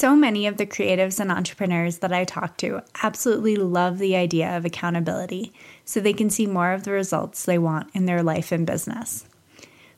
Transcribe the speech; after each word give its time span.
So 0.00 0.16
many 0.16 0.46
of 0.46 0.56
the 0.56 0.64
creatives 0.64 1.20
and 1.20 1.30
entrepreneurs 1.30 1.98
that 1.98 2.10
I 2.10 2.24
talk 2.24 2.56
to 2.56 2.82
absolutely 3.02 3.56
love 3.56 3.98
the 3.98 4.16
idea 4.16 4.56
of 4.56 4.64
accountability 4.64 5.52
so 5.84 6.00
they 6.00 6.14
can 6.14 6.30
see 6.30 6.46
more 6.46 6.72
of 6.72 6.84
the 6.84 6.92
results 6.92 7.44
they 7.44 7.58
want 7.58 7.90
in 7.92 8.06
their 8.06 8.22
life 8.22 8.50
and 8.50 8.66
business. 8.66 9.26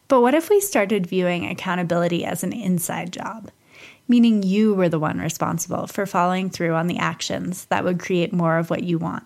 But 0.08 0.20
what 0.20 0.34
if 0.34 0.50
we 0.50 0.60
started 0.60 1.06
viewing 1.06 1.46
accountability 1.46 2.24
as 2.24 2.42
an 2.42 2.52
inside 2.52 3.12
job? 3.12 3.52
Meaning 4.08 4.42
you 4.42 4.74
were 4.74 4.88
the 4.88 4.98
one 4.98 5.20
responsible 5.20 5.86
for 5.86 6.04
following 6.04 6.50
through 6.50 6.74
on 6.74 6.88
the 6.88 6.98
actions 6.98 7.66
that 7.66 7.84
would 7.84 8.00
create 8.00 8.32
more 8.32 8.58
of 8.58 8.70
what 8.70 8.82
you 8.82 8.98
want. 8.98 9.22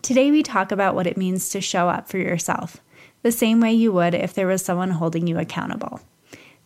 Today, 0.00 0.30
we 0.30 0.44
talk 0.44 0.70
about 0.70 0.94
what 0.94 1.08
it 1.08 1.16
means 1.16 1.48
to 1.48 1.60
show 1.60 1.88
up 1.88 2.08
for 2.08 2.18
yourself, 2.18 2.76
the 3.22 3.32
same 3.32 3.58
way 3.58 3.72
you 3.72 3.90
would 3.90 4.14
if 4.14 4.32
there 4.32 4.46
was 4.46 4.64
someone 4.64 4.92
holding 4.92 5.26
you 5.26 5.40
accountable. 5.40 6.00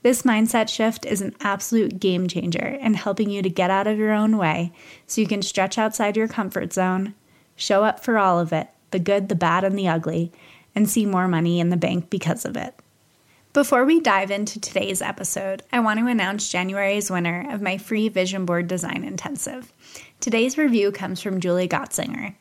This 0.03 0.23
mindset 0.23 0.69
shift 0.69 1.07
is 1.07 1.21
an 1.21 1.37
absolute 1.41 2.01
game 2.01 2.27
changer 2.27 2.67
in 2.81 2.95
helping 2.95 3.31
you 3.31 3.41
to 3.43 3.49
get 3.49 3.71
out 3.71 3.87
of 3.87 3.99
your 3.99 4.13
own 4.13 4.37
way 4.37 4.73
so 5.07 5.21
you 5.21 5.29
can 5.29 5.43
stretch 5.43 5.79
outside 5.79 6.17
your 6.17 6.29
comfort 6.29 6.73
zone, 6.73 7.15
show 7.55 7.85
up 7.85 8.01
for 8.01 8.19
all 8.19 8.41
of 8.41 8.53
it 8.53 8.69
the 8.91 8.99
good, 8.99 9.29
the 9.29 9.35
bad, 9.35 9.65
and 9.65 9.79
the 9.79 9.89
ugly 9.89 10.31
and 10.75 10.89
see 10.89 11.07
more 11.07 11.29
money 11.29 11.61
in 11.61 11.71
the 11.71 11.77
bank 11.77 12.11
because 12.11 12.45
of 12.45 12.57
it. 12.57 12.75
Before 13.53 13.85
we 13.85 14.01
dive 14.01 14.31
into 14.31 14.59
today's 14.59 15.03
episode, 15.03 15.63
I 15.73 15.81
want 15.81 16.01
to 16.01 16.07
announce 16.07 16.51
January's 16.51 17.11
winner 17.11 17.47
of 17.51 17.61
my 17.61 17.77
free 17.77 18.09
vision 18.09 18.47
board 18.47 18.67
design 18.67 19.05
intensive. 19.05 19.73
Today's 20.21 20.57
review 20.57 20.91
comes 20.91 21.21
from 21.21 21.41
Julie 21.41 21.69
Gottsinger. 21.69 22.35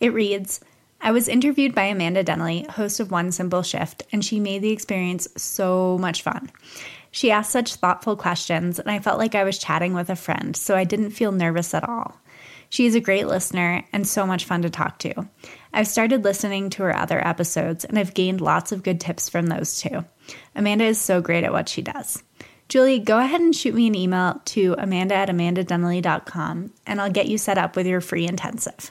It 0.00 0.14
reads 0.14 0.60
I 1.02 1.10
was 1.10 1.28
interviewed 1.28 1.74
by 1.74 1.84
Amanda 1.84 2.22
Denley, 2.22 2.62
host 2.70 2.98
of 2.98 3.10
One 3.10 3.30
Simple 3.30 3.62
Shift, 3.62 4.04
and 4.10 4.24
she 4.24 4.40
made 4.40 4.62
the 4.62 4.72
experience 4.72 5.28
so 5.36 5.98
much 5.98 6.22
fun. 6.22 6.50
She 7.14 7.30
asked 7.30 7.52
such 7.52 7.76
thoughtful 7.76 8.16
questions, 8.16 8.80
and 8.80 8.90
I 8.90 8.98
felt 8.98 9.18
like 9.20 9.36
I 9.36 9.44
was 9.44 9.56
chatting 9.56 9.94
with 9.94 10.10
a 10.10 10.16
friend, 10.16 10.56
so 10.56 10.74
I 10.74 10.82
didn't 10.82 11.12
feel 11.12 11.30
nervous 11.30 11.72
at 11.72 11.88
all. 11.88 12.20
She 12.70 12.86
is 12.86 12.96
a 12.96 13.00
great 13.00 13.28
listener 13.28 13.84
and 13.92 14.04
so 14.04 14.26
much 14.26 14.46
fun 14.46 14.62
to 14.62 14.68
talk 14.68 14.98
to. 14.98 15.28
I've 15.72 15.86
started 15.86 16.24
listening 16.24 16.70
to 16.70 16.82
her 16.82 16.96
other 16.96 17.24
episodes, 17.24 17.84
and 17.84 18.00
I've 18.00 18.14
gained 18.14 18.40
lots 18.40 18.72
of 18.72 18.82
good 18.82 19.00
tips 19.00 19.28
from 19.28 19.46
those 19.46 19.80
too. 19.80 20.04
Amanda 20.56 20.86
is 20.86 21.00
so 21.00 21.20
great 21.20 21.44
at 21.44 21.52
what 21.52 21.68
she 21.68 21.82
does. 21.82 22.20
Julie, 22.68 22.98
go 22.98 23.20
ahead 23.20 23.40
and 23.40 23.54
shoot 23.54 23.76
me 23.76 23.86
an 23.86 23.94
email 23.94 24.42
to 24.46 24.74
amanda 24.76 25.14
at 25.14 25.28
amandadenley.com, 25.28 26.72
and 26.84 27.00
I'll 27.00 27.12
get 27.12 27.28
you 27.28 27.38
set 27.38 27.58
up 27.58 27.76
with 27.76 27.86
your 27.86 28.00
free 28.00 28.26
intensive. 28.26 28.90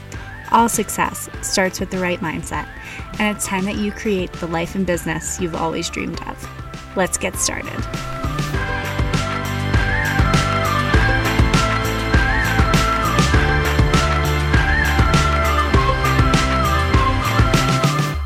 All 0.51 0.67
success 0.67 1.29
starts 1.41 1.79
with 1.79 1.91
the 1.91 1.97
right 1.97 2.19
mindset, 2.19 2.67
and 3.19 3.35
it's 3.35 3.45
time 3.45 3.63
that 3.65 3.77
you 3.77 3.91
create 3.91 4.33
the 4.33 4.47
life 4.47 4.75
and 4.75 4.85
business 4.85 5.39
you've 5.39 5.55
always 5.55 5.89
dreamed 5.89 6.21
of. 6.27 6.97
Let's 6.97 7.17
get 7.17 7.35
started. 7.37 8.10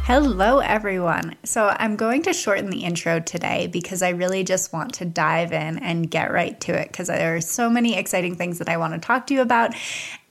Hello, 0.05 0.59
everyone. 0.59 1.35
So, 1.45 1.67
I'm 1.67 1.95
going 1.95 2.21
to 2.21 2.33
shorten 2.33 2.69
the 2.69 2.83
intro 2.83 3.19
today 3.19 3.66
because 3.66 4.03
I 4.03 4.09
really 4.09 4.43
just 4.43 4.71
want 4.71 4.93
to 4.93 5.05
dive 5.05 5.51
in 5.51 5.79
and 5.79 6.11
get 6.11 6.31
right 6.31 6.61
to 6.61 6.79
it 6.79 6.89
because 6.89 7.07
there 7.07 7.35
are 7.35 7.41
so 7.41 7.71
many 7.71 7.97
exciting 7.97 8.35
things 8.35 8.59
that 8.59 8.69
I 8.69 8.77
want 8.77 8.94
to 8.94 8.99
talk 8.99 9.25
to 9.25 9.33
you 9.33 9.41
about 9.41 9.73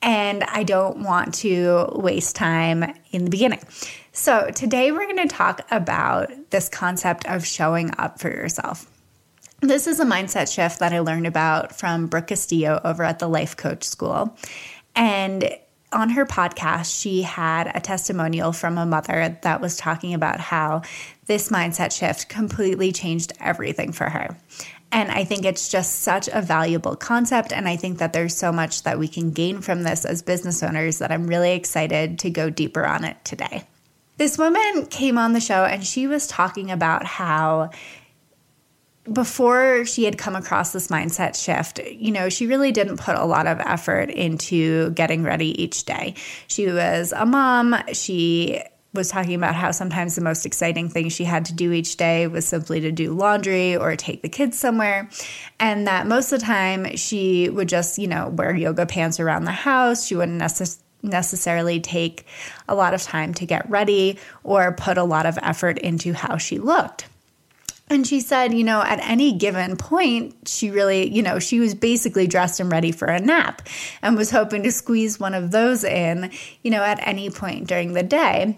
and 0.01 0.45
I 0.45 0.63
don't 0.63 0.99
want 0.99 1.35
to 1.39 1.89
waste 1.93 2.37
time 2.37 2.85
in 3.11 3.25
the 3.25 3.31
beginning. 3.33 3.65
So, 4.13 4.49
today 4.55 4.93
we're 4.93 5.13
going 5.13 5.29
to 5.29 5.35
talk 5.35 5.63
about 5.73 6.31
this 6.51 6.69
concept 6.69 7.27
of 7.27 7.45
showing 7.45 7.91
up 7.99 8.21
for 8.21 8.29
yourself. 8.29 8.89
This 9.59 9.89
is 9.89 9.99
a 9.99 10.05
mindset 10.05 10.55
shift 10.55 10.79
that 10.79 10.93
I 10.93 11.01
learned 11.01 11.27
about 11.27 11.75
from 11.75 12.07
Brooke 12.07 12.29
Castillo 12.29 12.81
over 12.85 13.03
at 13.03 13.19
the 13.19 13.29
Life 13.29 13.57
Coach 13.57 13.83
School. 13.83 14.39
And 14.95 15.51
on 15.95 16.11
her 16.11 16.27
podcast, 16.27 17.01
she 17.01 17.23
had 17.23 17.71
a 17.75 17.81
testimonial 17.81 18.53
from 18.53 18.77
a 18.77 18.85
mother 18.85 19.39
that 19.43 19.61
was 19.61 19.77
talking 19.77 20.13
about 20.13 20.41
how 20.41 20.83
this 21.27 21.49
mindset 21.49 21.97
shift 21.97 22.29
completely 22.29 22.93
changed 22.93 23.33
everything 23.41 23.93
for 23.93 24.09
her. 24.09 24.37
And 24.93 25.11
I 25.11 25.25
think 25.25 25.45
it's 25.45 25.69
just 25.69 26.03
such 26.03 26.29
a 26.33 26.41
valuable 26.41 26.95
concept. 26.95 27.53
And 27.53 27.67
I 27.67 27.77
think 27.77 27.99
that 27.99 28.13
there's 28.13 28.37
so 28.37 28.53
much 28.53 28.83
that 28.85 28.99
we 28.99 29.09
can 29.09 29.33
gain 29.33 29.61
from 29.61 29.83
this 29.83 30.05
as 30.05 30.23
business 30.23 30.63
owners 30.63 30.99
that 30.99 31.11
I'm 31.11 31.27
really 31.27 31.53
excited 31.53 32.21
to 32.21 32.31
go 32.31 32.51
deeper 32.51 32.85
on 32.87 33.05
it 33.05 33.17
today. 33.25 33.65
This 34.17 34.39
woman 34.39 34.87
came 34.87 35.19
on 35.19 35.33
the 35.33 35.41
show 35.41 35.65
and 35.65 35.85
she 35.85 36.07
was 36.07 36.29
talking 36.29 36.71
about 36.71 37.05
how 37.05 37.71
before 39.13 39.85
she 39.85 40.05
had 40.05 40.17
come 40.17 40.35
across 40.35 40.73
this 40.73 40.89
mindset 40.89 41.37
shift, 41.37 41.79
you 41.79 42.11
know, 42.11 42.29
she 42.29 42.47
really 42.47 42.73
didn't 42.73 42.99
put 42.99 43.17
a 43.17 43.25
lot 43.25 43.47
of 43.47 43.61
effort 43.61 44.11
into 44.11 44.91
getting 44.91 45.23
ready 45.23 45.61
each 45.63 45.85
day. 45.85 46.15
She 46.47 46.67
was 46.67 47.13
a 47.13 47.27
mom. 47.27 47.77
She 47.93 48.63
was 48.95 49.11
talking 49.11 49.35
about 49.35 49.57
how 49.57 49.73
sometimes 49.73 50.15
the 50.15 50.21
most 50.21 50.47
exciting 50.47 50.89
thing 50.89 51.09
she 51.09 51.25
had 51.25 51.45
to 51.47 51.53
do 51.53 51.73
each 51.73 51.97
day 51.97 52.29
was 52.29 52.47
simply 52.47 52.81
to 52.81 52.93
do 52.93 53.13
laundry 53.13 53.77
or 53.77 53.97
take 53.97 54.23
the 54.23 54.29
kids 54.29 54.59
somewhere. 54.59 55.11
And 55.59 55.87
that 55.87 56.07
most 56.07 56.33
of 56.33 56.41
the 56.41 56.47
time 56.47 56.97
she 56.97 57.51
would 57.51 57.69
just, 57.69 57.99
you 57.99 58.07
know, 58.07 58.29
wear 58.29 58.55
yoga 58.55 58.87
pants 58.87 59.19
around 59.21 59.45
the 59.45 59.53
house. 59.53 60.07
She 60.07 60.15
wouldn't 60.15 60.39
necessarily 60.39 60.81
necessarily 61.03 61.81
take 61.81 62.25
a 62.67 62.75
lot 62.75 62.95
of 62.95 63.03
time 63.03 63.35
to 63.35 63.45
get 63.45 63.69
ready 63.69 64.19
or 64.43 64.73
put 64.73 64.97
a 64.97 65.05
lot 65.05 65.27
of 65.27 65.39
effort 65.43 65.79
into 65.79 66.15
how 66.15 66.39
she 66.39 66.59
looked. 66.59 67.07
And 67.89 68.07
she 68.07 68.21
said, 68.21 68.55
you 68.55 68.65
know, 68.65 68.81
at 68.81 68.99
any 69.01 69.33
given 69.33 69.77
point, 69.77 70.49
she 70.49 70.71
really, 70.71 71.13
you 71.13 71.23
know, 71.23 71.39
she 71.39 71.61
was 71.61 71.75
basically 71.75 72.27
dressed 72.27 72.59
and 72.59 72.73
ready 72.73 72.93
for 72.93 73.07
a 73.07 73.21
nap 73.21 73.63
and 74.01 74.17
was 74.17 74.31
hoping 74.31 74.63
to 74.63 74.73
squeeze 74.73 75.21
one 75.21 75.35
of 75.35 75.51
those 75.51 75.85
in, 75.85 76.31
you 76.63 76.71
know, 76.71 76.83
at 76.83 77.07
any 77.07 77.29
point 77.29 77.69
during 77.69 77.93
the 77.93 78.03
day. 78.03 78.57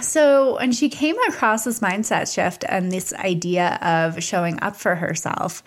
So, 0.00 0.56
when 0.56 0.72
she 0.72 0.88
came 0.88 1.16
across 1.28 1.64
this 1.64 1.80
mindset 1.80 2.32
shift 2.32 2.64
and 2.68 2.90
this 2.90 3.12
idea 3.12 3.78
of 3.82 4.22
showing 4.22 4.60
up 4.62 4.76
for 4.76 4.94
herself 4.94 5.62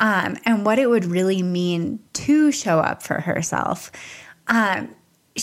um, 0.00 0.36
and 0.44 0.64
what 0.64 0.78
it 0.78 0.88
would 0.88 1.04
really 1.04 1.42
mean 1.42 2.00
to 2.14 2.50
show 2.50 2.78
up 2.78 3.02
for 3.02 3.20
herself, 3.20 3.92
um, 4.48 4.94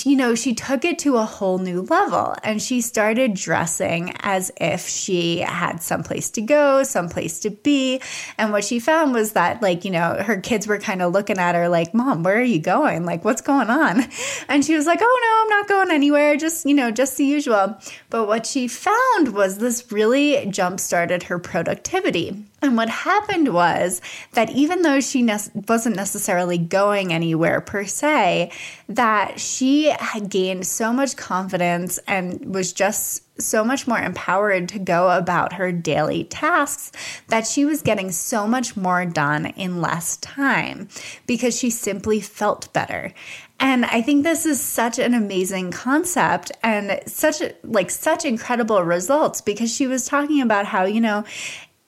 you 0.03 0.15
know, 0.15 0.35
she 0.35 0.53
took 0.53 0.83
it 0.83 0.99
to 0.99 1.17
a 1.17 1.25
whole 1.25 1.57
new 1.57 1.81
level 1.83 2.35
and 2.43 2.61
she 2.61 2.81
started 2.81 3.33
dressing 3.33 4.13
as 4.19 4.51
if 4.59 4.87
she 4.87 5.39
had 5.39 5.81
someplace 5.81 6.29
to 6.31 6.41
go, 6.41 6.83
someplace 6.83 7.39
to 7.41 7.49
be. 7.49 8.01
And 8.37 8.51
what 8.51 8.65
she 8.65 8.79
found 8.79 9.13
was 9.13 9.33
that, 9.33 9.61
like, 9.61 9.85
you 9.85 9.91
know, 9.91 10.15
her 10.15 10.41
kids 10.41 10.67
were 10.67 10.79
kind 10.79 11.01
of 11.01 11.13
looking 11.13 11.37
at 11.37 11.55
her 11.55 11.69
like, 11.69 11.93
Mom, 11.93 12.23
where 12.23 12.37
are 12.37 12.43
you 12.43 12.59
going? 12.59 13.05
Like, 13.05 13.23
what's 13.23 13.41
going 13.41 13.69
on? 13.69 14.03
And 14.47 14.63
she 14.63 14.75
was 14.75 14.85
like, 14.85 14.99
Oh, 15.01 15.19
no, 15.21 15.43
I'm 15.43 15.59
not 15.59 15.67
going 15.67 15.91
anywhere. 15.95 16.35
Just, 16.37 16.65
you 16.65 16.73
know, 16.73 16.91
just 16.91 17.17
the 17.17 17.25
usual. 17.25 17.77
But 18.09 18.27
what 18.27 18.45
she 18.45 18.67
found 18.67 19.33
was 19.33 19.57
this 19.57 19.91
really 19.91 20.45
jump 20.47 20.79
started 20.79 21.23
her 21.23 21.39
productivity. 21.39 22.45
And 22.65 22.75
what 22.75 22.89
happened 22.89 23.53
was 23.53 24.01
that 24.33 24.49
even 24.49 24.81
though 24.81 24.99
she 24.99 25.21
ne- 25.21 25.37
wasn't 25.67 25.95
necessarily 25.95 26.57
going 26.57 27.13
anywhere 27.13 27.61
per 27.61 27.85
se, 27.85 28.51
that 28.89 29.39
she 29.39 29.89
had 29.91 30.29
gained 30.29 30.65
so 30.65 30.91
much 30.91 31.15
confidence 31.15 31.99
and 32.07 32.53
was 32.55 32.73
just 32.73 33.21
so 33.39 33.63
much 33.63 33.87
more 33.87 33.99
empowered 33.99 34.69
to 34.69 34.79
go 34.79 35.11
about 35.11 35.53
her 35.53 35.71
daily 35.71 36.23
tasks 36.23 36.91
that 37.27 37.45
she 37.45 37.65
was 37.65 37.83
getting 37.83 38.09
so 38.09 38.47
much 38.47 38.75
more 38.75 39.05
done 39.05 39.45
in 39.45 39.79
less 39.79 40.17
time 40.17 40.87
because 41.27 41.55
she 41.55 41.69
simply 41.69 42.19
felt 42.19 42.73
better. 42.73 43.13
And 43.59 43.85
I 43.85 44.01
think 44.01 44.23
this 44.23 44.45
is 44.45 44.59
such 44.59 44.99
an 44.99 45.13
amazing 45.13 45.71
concept 45.71 46.51
and 46.63 46.99
such 47.05 47.41
like 47.63 47.89
such 47.91 48.25
incredible 48.25 48.81
results 48.83 49.41
because 49.41 49.73
she 49.73 49.85
was 49.85 50.07
talking 50.07 50.41
about 50.41 50.65
how, 50.65 50.85
you 50.85 51.01
know, 51.01 51.23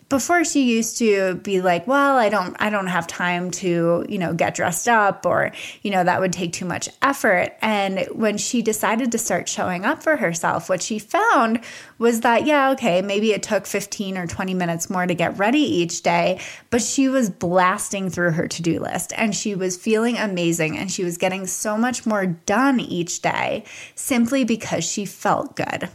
before 0.09 0.44
she 0.44 0.63
used 0.63 0.98
to 0.98 1.36
be 1.36 1.62
like 1.62 1.86
well 1.88 2.18
i 2.18 2.30
don't 2.30 2.56
i 2.59 2.69
don't 2.69 2.88
have 2.88 3.07
time 3.07 3.51
to 3.51 4.06
you 4.07 4.18
know 4.18 4.33
get 4.33 4.56
dressed 4.56 4.88
up 4.88 5.25
or 5.25 5.51
you 5.81 5.92
know 5.92 6.04
that 6.04 6.19
would 6.19 6.33
take 6.33 6.54
too 6.54 6.65
much 6.65 6.89
effort. 7.01 7.54
And 7.62 8.07
when 8.12 8.38
she 8.38 8.62
decided 8.62 9.12
to 9.12 9.18
start 9.18 9.50
showing 9.50 9.86
up 9.86 10.04
for 10.04 10.18
herself 10.18 10.69
what 10.69 10.81
she 10.81 11.00
found 11.00 11.62
was 11.98 12.21
that 12.21 12.45
yeah 12.45 12.71
okay 12.71 13.01
maybe 13.01 13.31
it 13.31 13.44
took 13.44 13.65
15 13.65 14.18
or 14.18 14.27
20 14.27 14.54
minutes 14.54 14.89
more 14.89 15.06
to 15.06 15.13
get 15.13 15.38
ready 15.38 15.59
each 15.59 16.04
day 16.04 16.39
but 16.69 16.81
she 16.81 17.07
was 17.07 17.30
blasting 17.30 18.10
through 18.10 18.31
her 18.31 18.48
to-do 18.48 18.80
list 18.80 19.13
and 19.15 19.36
she 19.36 19.56
was 19.56 19.77
feeling 19.77 20.18
amazing 20.18 20.77
and 20.77 20.92
she 20.92 21.03
was 21.03 21.18
getting 21.18 21.48
so 21.48 21.77
much 21.77 22.06
more 22.06 22.25
done 22.25 22.80
each 22.80 23.21
day 23.21 23.63
simply 23.95 24.44
because 24.44 24.83
she 24.83 25.06
felt 25.06 25.56
good 25.56 25.89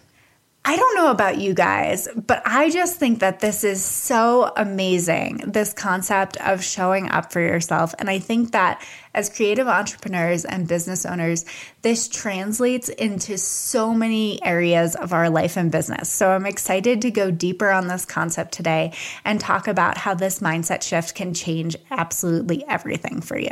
I 0.64 0.76
don't 0.76 0.94
know 0.94 1.10
about 1.10 1.38
you 1.38 1.54
guys, 1.54 2.06
but 2.14 2.40
I 2.46 2.70
just 2.70 2.96
think 2.96 3.18
that 3.18 3.40
this 3.40 3.64
is 3.64 3.84
so 3.84 4.52
amazing, 4.56 5.38
this 5.38 5.72
concept 5.72 6.36
of 6.36 6.62
showing 6.62 7.10
up 7.10 7.32
for 7.32 7.40
yourself. 7.40 7.96
And 7.98 8.08
I 8.08 8.20
think 8.20 8.52
that 8.52 8.80
as 9.12 9.28
creative 9.28 9.66
entrepreneurs 9.66 10.44
and 10.44 10.68
business 10.68 11.04
owners, 11.04 11.44
this 11.82 12.06
translates 12.06 12.88
into 12.88 13.38
so 13.38 13.92
many 13.92 14.40
areas 14.44 14.94
of 14.94 15.12
our 15.12 15.28
life 15.30 15.56
and 15.56 15.72
business. 15.72 16.08
So 16.08 16.30
I'm 16.30 16.46
excited 16.46 17.02
to 17.02 17.10
go 17.10 17.32
deeper 17.32 17.70
on 17.70 17.88
this 17.88 18.04
concept 18.04 18.52
today 18.52 18.92
and 19.24 19.40
talk 19.40 19.66
about 19.66 19.98
how 19.98 20.14
this 20.14 20.38
mindset 20.38 20.82
shift 20.82 21.16
can 21.16 21.34
change 21.34 21.76
absolutely 21.90 22.64
everything 22.68 23.20
for 23.20 23.36
you. 23.36 23.50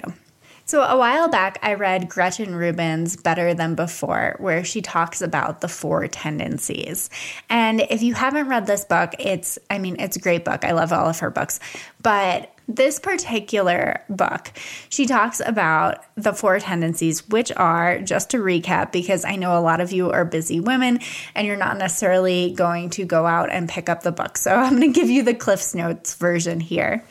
So, 0.71 0.85
a 0.85 0.97
while 0.97 1.29
back, 1.29 1.59
I 1.65 1.75
read 1.75 2.09
Gretchen 2.09 2.55
Rubin's 2.55 3.17
Better 3.17 3.55
Than 3.55 3.75
Before, 3.75 4.37
where 4.39 4.63
she 4.63 4.81
talks 4.81 5.21
about 5.21 5.63
the 5.63 5.67
four 5.67 6.07
tendencies. 6.07 7.11
And 7.49 7.81
if 7.91 8.03
you 8.03 8.15
haven't 8.15 8.47
read 8.47 8.69
this 8.69 8.85
book, 8.85 9.17
it's, 9.19 9.59
I 9.69 9.79
mean, 9.79 9.97
it's 9.99 10.15
a 10.15 10.21
great 10.21 10.45
book. 10.45 10.65
I 10.65 10.71
love 10.71 10.93
all 10.93 11.09
of 11.09 11.19
her 11.19 11.31
books. 11.31 11.59
But 12.01 12.55
this 12.69 13.01
particular 13.01 14.01
book, 14.09 14.53
she 14.89 15.07
talks 15.07 15.41
about 15.45 16.05
the 16.15 16.33
four 16.33 16.61
tendencies, 16.61 17.29
which 17.29 17.51
are, 17.57 17.99
just 18.01 18.31
to 18.31 18.39
recap, 18.39 18.93
because 18.93 19.25
I 19.25 19.35
know 19.35 19.59
a 19.59 19.61
lot 19.61 19.81
of 19.81 19.91
you 19.91 20.13
are 20.13 20.25
busy 20.25 20.61
women 20.61 21.01
and 21.35 21.49
you're 21.49 21.57
not 21.57 21.79
necessarily 21.79 22.53
going 22.53 22.91
to 22.91 23.05
go 23.05 23.27
out 23.27 23.51
and 23.51 23.69
pick 23.69 23.89
up 23.89 24.05
the 24.05 24.13
book. 24.13 24.39
So 24.39 24.55
I'm 24.55 24.79
going 24.79 24.93
to 24.93 25.01
give 25.01 25.11
you 25.11 25.25
the 25.25 25.35
Cliff's 25.35 25.75
Notes 25.75 26.15
version 26.15 26.61
here. 26.61 27.05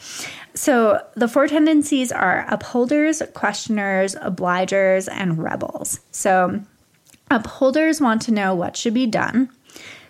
So 0.59 1.01
the 1.15 1.29
four 1.29 1.47
tendencies 1.47 2.11
are 2.11 2.45
upholders, 2.49 3.21
questioners, 3.33 4.13
obligers, 4.15 5.07
and 5.09 5.41
rebels. 5.41 6.01
So 6.11 6.59
upholders 7.31 8.01
want 8.01 8.21
to 8.23 8.33
know 8.33 8.53
what 8.53 8.75
should 8.75 8.93
be 8.93 9.07
done, 9.07 9.51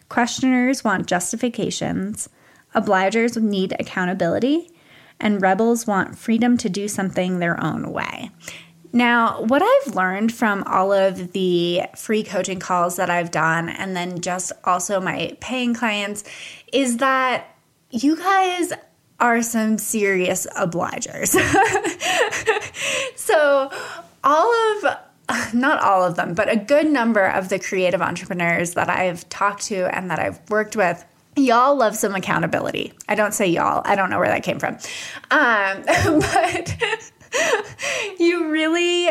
questioners 0.10 0.84
want 0.84 1.06
justifications, 1.06 2.30
obligers 2.74 3.40
need 3.40 3.76
accountability, 3.80 4.72
and 5.20 5.40
rebels 5.40 5.86
want 5.86 6.18
freedom 6.18 6.58
to 6.58 6.68
do 6.68 6.88
something 6.88 7.38
their 7.38 7.64
own 7.64 7.94
way. 7.94 8.32
Now, 8.92 9.44
what 9.44 9.62
I've 9.62 9.94
learned 9.94 10.34
from 10.34 10.64
all 10.64 10.92
of 10.92 11.32
the 11.34 11.84
free 11.96 12.24
coaching 12.24 12.60
calls 12.60 12.96
that 12.96 13.12
I've 13.12 13.30
done, 13.30 13.70
and 13.70 13.96
then 13.96 14.20
just 14.20 14.52
also 14.64 15.00
my 15.00 15.38
paying 15.42 15.76
clients, 15.76 16.24
is 16.74 16.98
that 16.98 17.56
you 17.92 18.16
guys 18.18 18.74
are 19.20 19.42
some 19.42 19.78
serious 19.78 20.48
obligers. 20.58 21.30
so, 23.16 23.72
all 24.24 24.54
of 24.78 24.98
not 25.54 25.82
all 25.82 26.04
of 26.04 26.16
them, 26.16 26.34
but 26.34 26.52
a 26.52 26.56
good 26.56 26.88
number 26.88 27.26
of 27.26 27.50
the 27.50 27.60
creative 27.60 28.02
entrepreneurs 28.02 28.74
that 28.74 28.90
I've 28.90 29.28
talked 29.30 29.64
to 29.66 29.96
and 29.96 30.10
that 30.10 30.20
I've 30.20 30.40
worked 30.50 30.76
with 30.76 31.06
y'all 31.36 31.76
love 31.76 31.96
some 31.96 32.16
accountability. 32.16 32.94
I 33.08 33.16
don't 33.16 33.34
say 33.34 33.48
y'all, 33.48 33.82
I 33.86 33.96
don't 33.96 34.10
know 34.10 34.20
where 34.20 34.28
that 34.28 34.44
came 34.44 34.60
from. 34.60 34.78
Um, 35.32 35.84
but 36.20 36.76
you 38.20 38.50
really 38.50 39.10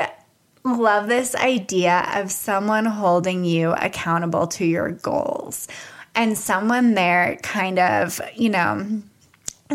love 0.65 1.09
this 1.09 1.35
idea 1.35 2.07
of 2.15 2.31
someone 2.31 2.85
holding 2.85 3.45
you 3.45 3.73
accountable 3.73 4.47
to 4.47 4.65
your 4.65 4.91
goals 4.91 5.69
and 6.15 6.37
someone 6.37 6.95
there 6.95 7.39
kind 7.43 7.79
of, 7.79 8.21
you 8.35 8.51
know, 8.51 9.03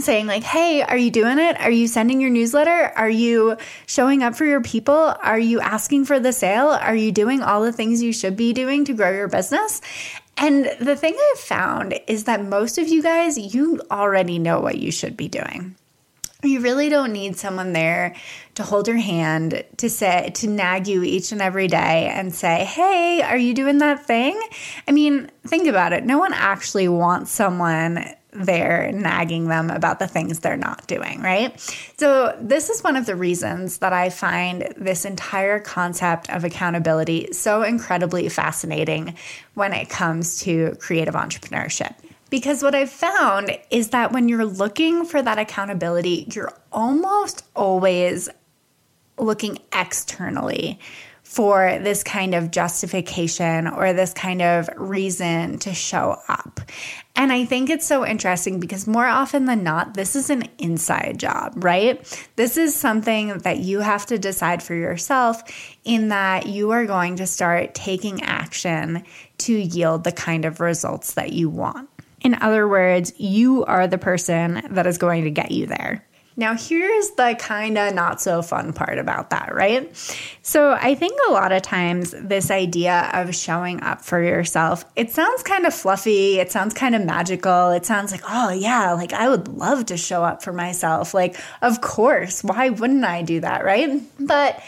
saying 0.01 0.25
like 0.25 0.43
hey 0.43 0.81
are 0.81 0.97
you 0.97 1.11
doing 1.11 1.37
it? 1.37 1.59
Are 1.59 1.71
you 1.71 1.87
sending 1.87 2.19
your 2.19 2.31
newsletter? 2.31 2.91
Are 2.95 3.09
you 3.09 3.57
showing 3.85 4.23
up 4.23 4.35
for 4.35 4.45
your 4.45 4.61
people? 4.61 5.13
Are 5.21 5.39
you 5.39 5.59
asking 5.59 6.05
for 6.05 6.19
the 6.19 6.33
sale? 6.33 6.69
Are 6.69 6.95
you 6.95 7.11
doing 7.11 7.41
all 7.43 7.61
the 7.61 7.71
things 7.71 8.01
you 8.01 8.13
should 8.13 8.35
be 8.35 8.53
doing 8.53 8.85
to 8.85 8.93
grow 8.93 9.11
your 9.11 9.27
business? 9.27 9.81
And 10.37 10.65
the 10.79 10.95
thing 10.95 11.15
i've 11.31 11.39
found 11.39 11.99
is 12.07 12.23
that 12.23 12.43
most 12.43 12.77
of 12.79 12.87
you 12.87 13.03
guys 13.03 13.37
you 13.37 13.81
already 13.91 14.39
know 14.39 14.59
what 14.59 14.77
you 14.77 14.91
should 14.91 15.15
be 15.15 15.27
doing. 15.27 15.75
You 16.41 16.59
really 16.59 16.89
don't 16.89 17.13
need 17.13 17.37
someone 17.37 17.71
there 17.71 18.15
to 18.55 18.63
hold 18.63 18.87
your 18.87 18.97
hand 18.97 19.63
to 19.77 19.89
say 19.89 20.31
to 20.33 20.47
nag 20.47 20.87
you 20.87 21.03
each 21.03 21.31
and 21.31 21.41
every 21.41 21.67
day 21.67 22.11
and 22.13 22.33
say 22.33 22.65
hey 22.65 23.21
are 23.21 23.37
you 23.37 23.53
doing 23.53 23.77
that 23.77 24.07
thing? 24.07 24.41
I 24.87 24.91
mean 24.91 25.29
think 25.45 25.67
about 25.67 25.93
it. 25.93 26.03
No 26.03 26.17
one 26.17 26.33
actually 26.33 26.87
wants 26.87 27.31
someone 27.31 28.03
they're 28.35 28.91
nagging 28.91 29.47
them 29.47 29.69
about 29.69 29.99
the 29.99 30.07
things 30.07 30.39
they're 30.39 30.57
not 30.57 30.87
doing, 30.87 31.21
right? 31.21 31.59
So, 31.97 32.37
this 32.39 32.69
is 32.69 32.83
one 32.83 32.95
of 32.95 33.05
the 33.05 33.15
reasons 33.15 33.79
that 33.79 33.93
I 33.93 34.09
find 34.09 34.73
this 34.77 35.05
entire 35.05 35.59
concept 35.59 36.29
of 36.29 36.43
accountability 36.43 37.33
so 37.33 37.63
incredibly 37.63 38.29
fascinating 38.29 39.15
when 39.53 39.73
it 39.73 39.89
comes 39.89 40.39
to 40.41 40.75
creative 40.79 41.13
entrepreneurship. 41.13 41.93
Because 42.29 42.63
what 42.63 42.73
I've 42.73 42.89
found 42.89 43.55
is 43.69 43.89
that 43.89 44.11
when 44.11 44.27
you're 44.27 44.45
looking 44.45 45.05
for 45.05 45.21
that 45.21 45.37
accountability, 45.37 46.27
you're 46.33 46.51
almost 46.71 47.45
always 47.55 48.27
looking 49.19 49.59
externally 49.71 50.79
for 51.33 51.79
this 51.79 52.03
kind 52.03 52.35
of 52.35 52.51
justification 52.51 53.67
or 53.67 53.91
this 53.91 54.13
kind 54.13 54.39
of 54.39 54.69
reason 54.77 55.57
to 55.57 55.73
show 55.73 56.15
up. 56.29 56.59
And 57.15 57.33
I 57.33 57.45
think 57.45 57.71
it's 57.71 57.87
so 57.87 58.05
interesting 58.05 58.59
because 58.59 58.85
more 58.85 59.07
often 59.07 59.45
than 59.45 59.63
not, 59.63 59.95
this 59.95 60.15
is 60.15 60.29
an 60.29 60.43
inside 60.59 61.17
job, 61.17 61.63
right? 61.63 61.99
This 62.35 62.55
is 62.55 62.75
something 62.75 63.39
that 63.39 63.57
you 63.57 63.79
have 63.79 64.05
to 64.07 64.19
decide 64.19 64.61
for 64.61 64.75
yourself 64.75 65.41
in 65.83 66.09
that 66.09 66.45
you 66.45 66.69
are 66.69 66.85
going 66.85 67.15
to 67.15 67.25
start 67.25 67.73
taking 67.73 68.21
action 68.21 69.03
to 69.39 69.53
yield 69.53 70.03
the 70.03 70.11
kind 70.11 70.45
of 70.45 70.59
results 70.59 71.15
that 71.15 71.33
you 71.33 71.49
want. 71.49 71.89
In 72.21 72.35
other 72.35 72.67
words, 72.67 73.11
you 73.17 73.65
are 73.65 73.87
the 73.87 73.97
person 73.97 74.61
that 74.69 74.85
is 74.85 74.99
going 74.99 75.23
to 75.23 75.31
get 75.31 75.49
you 75.49 75.65
there. 75.65 76.05
Now, 76.35 76.55
here's 76.55 77.11
the 77.11 77.35
kind 77.37 77.77
of 77.77 77.93
not 77.93 78.21
so 78.21 78.41
fun 78.41 78.73
part 78.73 78.97
about 78.97 79.29
that, 79.29 79.53
right? 79.53 79.89
So, 80.41 80.71
I 80.71 80.95
think 80.95 81.19
a 81.27 81.31
lot 81.31 81.51
of 81.51 81.61
times 81.61 82.13
this 82.17 82.49
idea 82.49 83.09
of 83.13 83.35
showing 83.35 83.81
up 83.81 84.01
for 84.01 84.21
yourself, 84.21 84.83
it 84.95 85.11
sounds 85.11 85.43
kind 85.43 85.65
of 85.65 85.73
fluffy, 85.73 86.39
it 86.39 86.51
sounds 86.51 86.73
kind 86.73 86.95
of 86.95 87.03
magical. 87.05 87.69
It 87.69 87.85
sounds 87.85 88.11
like, 88.11 88.23
"Oh, 88.27 88.51
yeah, 88.51 88.93
like 88.93 89.13
I 89.13 89.29
would 89.29 89.47
love 89.47 89.85
to 89.87 89.97
show 89.97 90.23
up 90.23 90.43
for 90.43 90.53
myself." 90.53 91.13
Like, 91.13 91.37
of 91.61 91.81
course, 91.81 92.43
why 92.43 92.69
wouldn't 92.69 93.05
I 93.05 93.21
do 93.21 93.39
that, 93.41 93.63
right? 93.63 94.01
But 94.19 94.59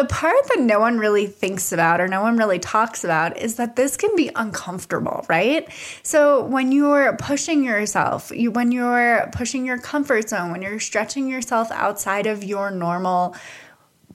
the 0.00 0.06
part 0.06 0.48
that 0.48 0.60
no 0.60 0.80
one 0.80 0.96
really 0.96 1.26
thinks 1.26 1.72
about 1.72 2.00
or 2.00 2.08
no 2.08 2.22
one 2.22 2.38
really 2.38 2.58
talks 2.58 3.04
about 3.04 3.36
is 3.36 3.56
that 3.56 3.76
this 3.76 3.98
can 3.98 4.16
be 4.16 4.30
uncomfortable, 4.34 5.26
right? 5.28 5.68
So 6.02 6.42
when 6.46 6.72
you're 6.72 7.18
pushing 7.18 7.62
yourself, 7.64 8.32
you, 8.34 8.50
when 8.50 8.72
you're 8.72 9.28
pushing 9.32 9.66
your 9.66 9.76
comfort 9.76 10.30
zone, 10.30 10.52
when 10.52 10.62
you're 10.62 10.80
stretching 10.80 11.28
yourself 11.28 11.70
outside 11.70 12.26
of 12.26 12.42
your 12.42 12.70
normal 12.70 13.36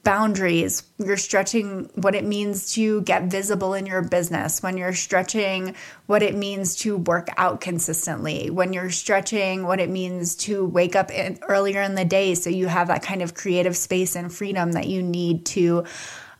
boundaries, 0.05 0.83
you're 0.97 1.17
stretching 1.17 1.89
what 1.95 2.15
it 2.15 2.24
means 2.24 2.74
to 2.75 3.01
get 3.01 3.24
visible 3.24 3.74
in 3.74 3.85
your 3.85 4.01
business, 4.01 4.63
when 4.63 4.77
you're 4.77 4.93
stretching 4.93 5.75
what 6.05 6.24
it 6.24 6.35
means 6.35 6.77
to 6.77 6.95
work 6.95 7.27
out 7.35 7.59
consistently, 7.59 8.50
when 8.50 8.71
you're 8.71 8.91
stretching 8.91 9.65
what 9.65 9.81
it 9.81 9.89
means 9.89 10.35
to 10.35 10.63
wake 10.63 10.95
up 10.95 11.12
in, 11.12 11.38
earlier 11.50 11.81
in 11.81 11.95
the 11.95 12.05
day 12.05 12.35
so 12.35 12.50
you 12.50 12.67
have 12.67 12.88
that 12.88 13.03
kind 13.03 13.21
of 13.21 13.33
creative 13.33 13.75
space 13.75 14.15
and 14.15 14.31
freedom 14.31 14.71
that 14.71 14.88
you 14.88 15.03
need 15.03 15.45
to 15.45 15.83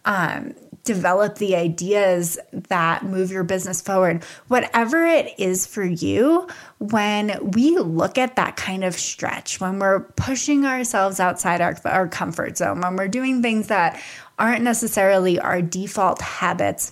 um, 0.06 0.54
develop 0.86 1.40
the 1.40 1.56
ideas 1.56 2.38
that 2.52 3.04
move 3.04 3.32
your 3.32 3.44
business 3.44 3.82
forward. 3.82 4.24
Whatever 4.48 5.04
it 5.04 5.34
is 5.40 5.66
for 5.66 5.84
you, 5.84 6.48
when 6.78 7.40
we 7.42 7.78
look 7.78 8.18
at 8.18 8.36
that 8.36 8.56
kind 8.56 8.84
of 8.84 8.94
stretch, 8.94 9.60
when 9.60 9.80
we're 9.80 10.02
pushing 10.02 10.66
ourselves 10.66 11.20
outside 11.20 11.60
our, 11.60 11.76
our 11.86 12.08
comfort 12.08 12.58
zone, 12.58 12.82
when 12.82 12.96
we're 12.96 13.08
doing 13.08 13.42
things 13.42 13.68
that 13.68 14.00
aren't 14.38 14.62
necessarily 14.62 15.40
our 15.40 15.62
default 15.62 16.22
habits, 16.22 16.92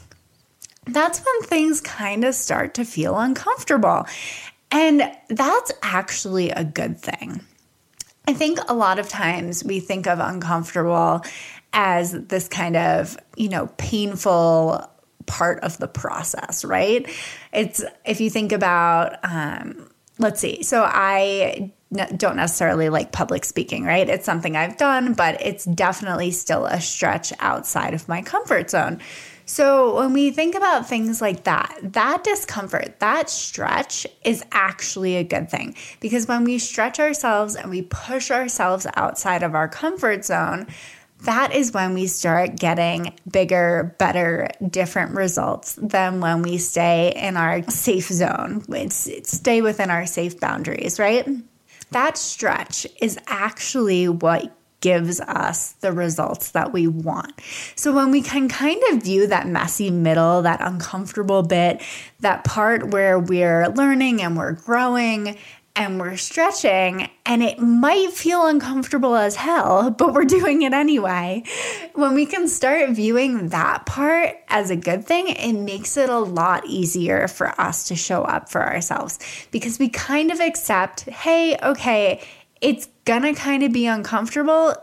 that's 0.88 1.20
when 1.20 1.48
things 1.48 1.80
kind 1.80 2.24
of 2.24 2.34
start 2.34 2.74
to 2.74 2.84
feel 2.84 3.18
uncomfortable. 3.18 4.06
And 4.72 5.04
that's 5.30 5.72
actually 5.84 6.50
a 6.50 6.64
good 6.64 7.00
thing. 7.00 7.42
I 8.28 8.34
think 8.34 8.58
a 8.68 8.74
lot 8.74 8.98
of 9.00 9.08
times 9.08 9.64
we 9.64 9.80
think 9.80 10.08
of 10.08 10.20
uncomfortable 10.20 11.24
as 11.74 12.12
this 12.12 12.48
kind 12.48 12.78
of, 12.78 13.18
you 13.36 13.50
know, 13.50 13.68
painful 13.78 14.90
part 15.26 15.60
of 15.64 15.78
the 15.78 15.88
process, 15.88 16.64
right? 16.64 17.10
It's 17.52 17.84
if 18.06 18.22
you 18.22 18.30
think 18.30 18.52
about 18.52 19.18
um, 19.24 19.90
let's 20.20 20.40
see. 20.40 20.64
So 20.64 20.84
I 20.86 21.72
don't 22.18 22.36
necessarily 22.36 22.90
like 22.90 23.12
public 23.12 23.46
speaking, 23.46 23.84
right? 23.84 24.10
It's 24.10 24.26
something 24.26 24.56
I've 24.56 24.78
done, 24.78 25.14
but 25.14 25.40
it's 25.42 25.66
definitely 25.66 26.32
still 26.32 26.66
a 26.66 26.82
stretch 26.82 27.32
outside 27.40 27.94
of 27.94 28.08
my 28.08 28.22
comfort 28.22 28.70
zone. 28.70 29.00
So 29.46 29.98
when 29.98 30.14
we 30.14 30.32
think 30.32 30.56
about 30.56 30.88
things 30.88 31.22
like 31.22 31.44
that, 31.44 31.78
that 31.84 32.24
discomfort, 32.24 33.00
that 33.00 33.30
stretch 33.30 34.08
is 34.24 34.44
actually 34.52 35.18
a 35.18 35.24
good 35.24 35.50
thing 35.50 35.76
because 36.00 36.28
when 36.28 36.46
we 36.46 36.58
stretch 36.58 37.00
ourselves 37.00 37.56
and 37.56 37.70
we 37.70 37.82
push 37.82 38.32
ourselves 38.32 38.88
outside 38.96 39.44
of 39.44 39.54
our 39.54 39.68
comfort 39.68 40.24
zone, 40.24 40.68
that 41.24 41.54
is 41.54 41.72
when 41.72 41.94
we 41.94 42.08
start 42.08 42.56
getting 42.56 43.14
bigger, 43.30 43.96
better, 43.98 44.50
different 44.70 45.16
results 45.16 45.76
than 45.82 46.22
when 46.22 46.42
we 46.42 46.58
stay 46.58 47.14
in 47.16 47.38
our 47.38 47.64
safe 47.70 48.08
zone, 48.08 48.64
it's, 48.70 49.10
stay 49.30 49.62
within 49.62 49.90
our 49.90 50.06
safe 50.06 50.40
boundaries, 50.40 51.00
right? 51.00 51.28
That 51.92 52.18
stretch 52.18 52.88
is 53.02 53.18
actually 53.28 54.10
what 54.10 54.56
gives 54.82 55.22
us 55.22 55.72
the 55.80 55.94
results 55.94 56.52
that 56.52 56.74
we 56.74 56.88
want. 56.88 57.32
So 57.76 57.94
when 57.94 58.12
we 58.12 58.22
can 58.22 58.50
kind 58.50 58.82
of 58.92 59.02
view 59.02 59.28
that 59.28 59.48
messy 59.48 59.90
middle, 59.90 60.42
that 60.42 60.60
uncomfortable 60.60 61.42
bit, 61.42 61.82
that 62.20 62.44
part 62.44 62.90
where 62.90 63.18
we're 63.18 63.70
learning 63.70 64.22
and 64.22 64.36
we're 64.36 64.52
growing 64.52 65.38
and 65.76 66.00
we're 66.00 66.18
stretching, 66.18 67.10
and 67.26 67.42
it 67.42 67.58
might 67.58 68.12
feel 68.12 68.46
uncomfortable 68.46 69.16
as 69.16 69.36
hell, 69.36 69.90
but 69.90 70.14
we're 70.14 70.24
doing 70.24 70.62
it 70.62 70.74
anyway. 70.74 71.44
When 71.96 72.14
we 72.14 72.28
can 72.28 72.48
start 72.48 72.92
viewing 72.92 73.50
that 73.50 73.86
part 73.88 74.36
as 74.50 74.70
a 74.70 74.76
good 74.76 75.06
thing, 75.06 75.30
it 75.30 75.54
makes 75.54 75.98
it 75.98 76.10
a 76.10 76.20
lot 76.20 76.66
easier 76.68 77.28
for 77.28 77.60
us 77.60 77.88
to 77.88 77.96
show 77.96 78.24
up 78.24 78.50
for 78.50 78.64
ourselves 78.64 79.18
because 79.52 79.80
we 79.80 79.90
kind 79.90 80.32
of 80.32 80.40
accept, 80.40 81.02
hey, 81.02 81.58
okay, 81.64 82.22
it's 82.62 82.88
gonna 83.06 83.34
kind 83.34 83.64
of 83.64 83.72
be 83.72 83.88
uncomfortable 83.88 84.76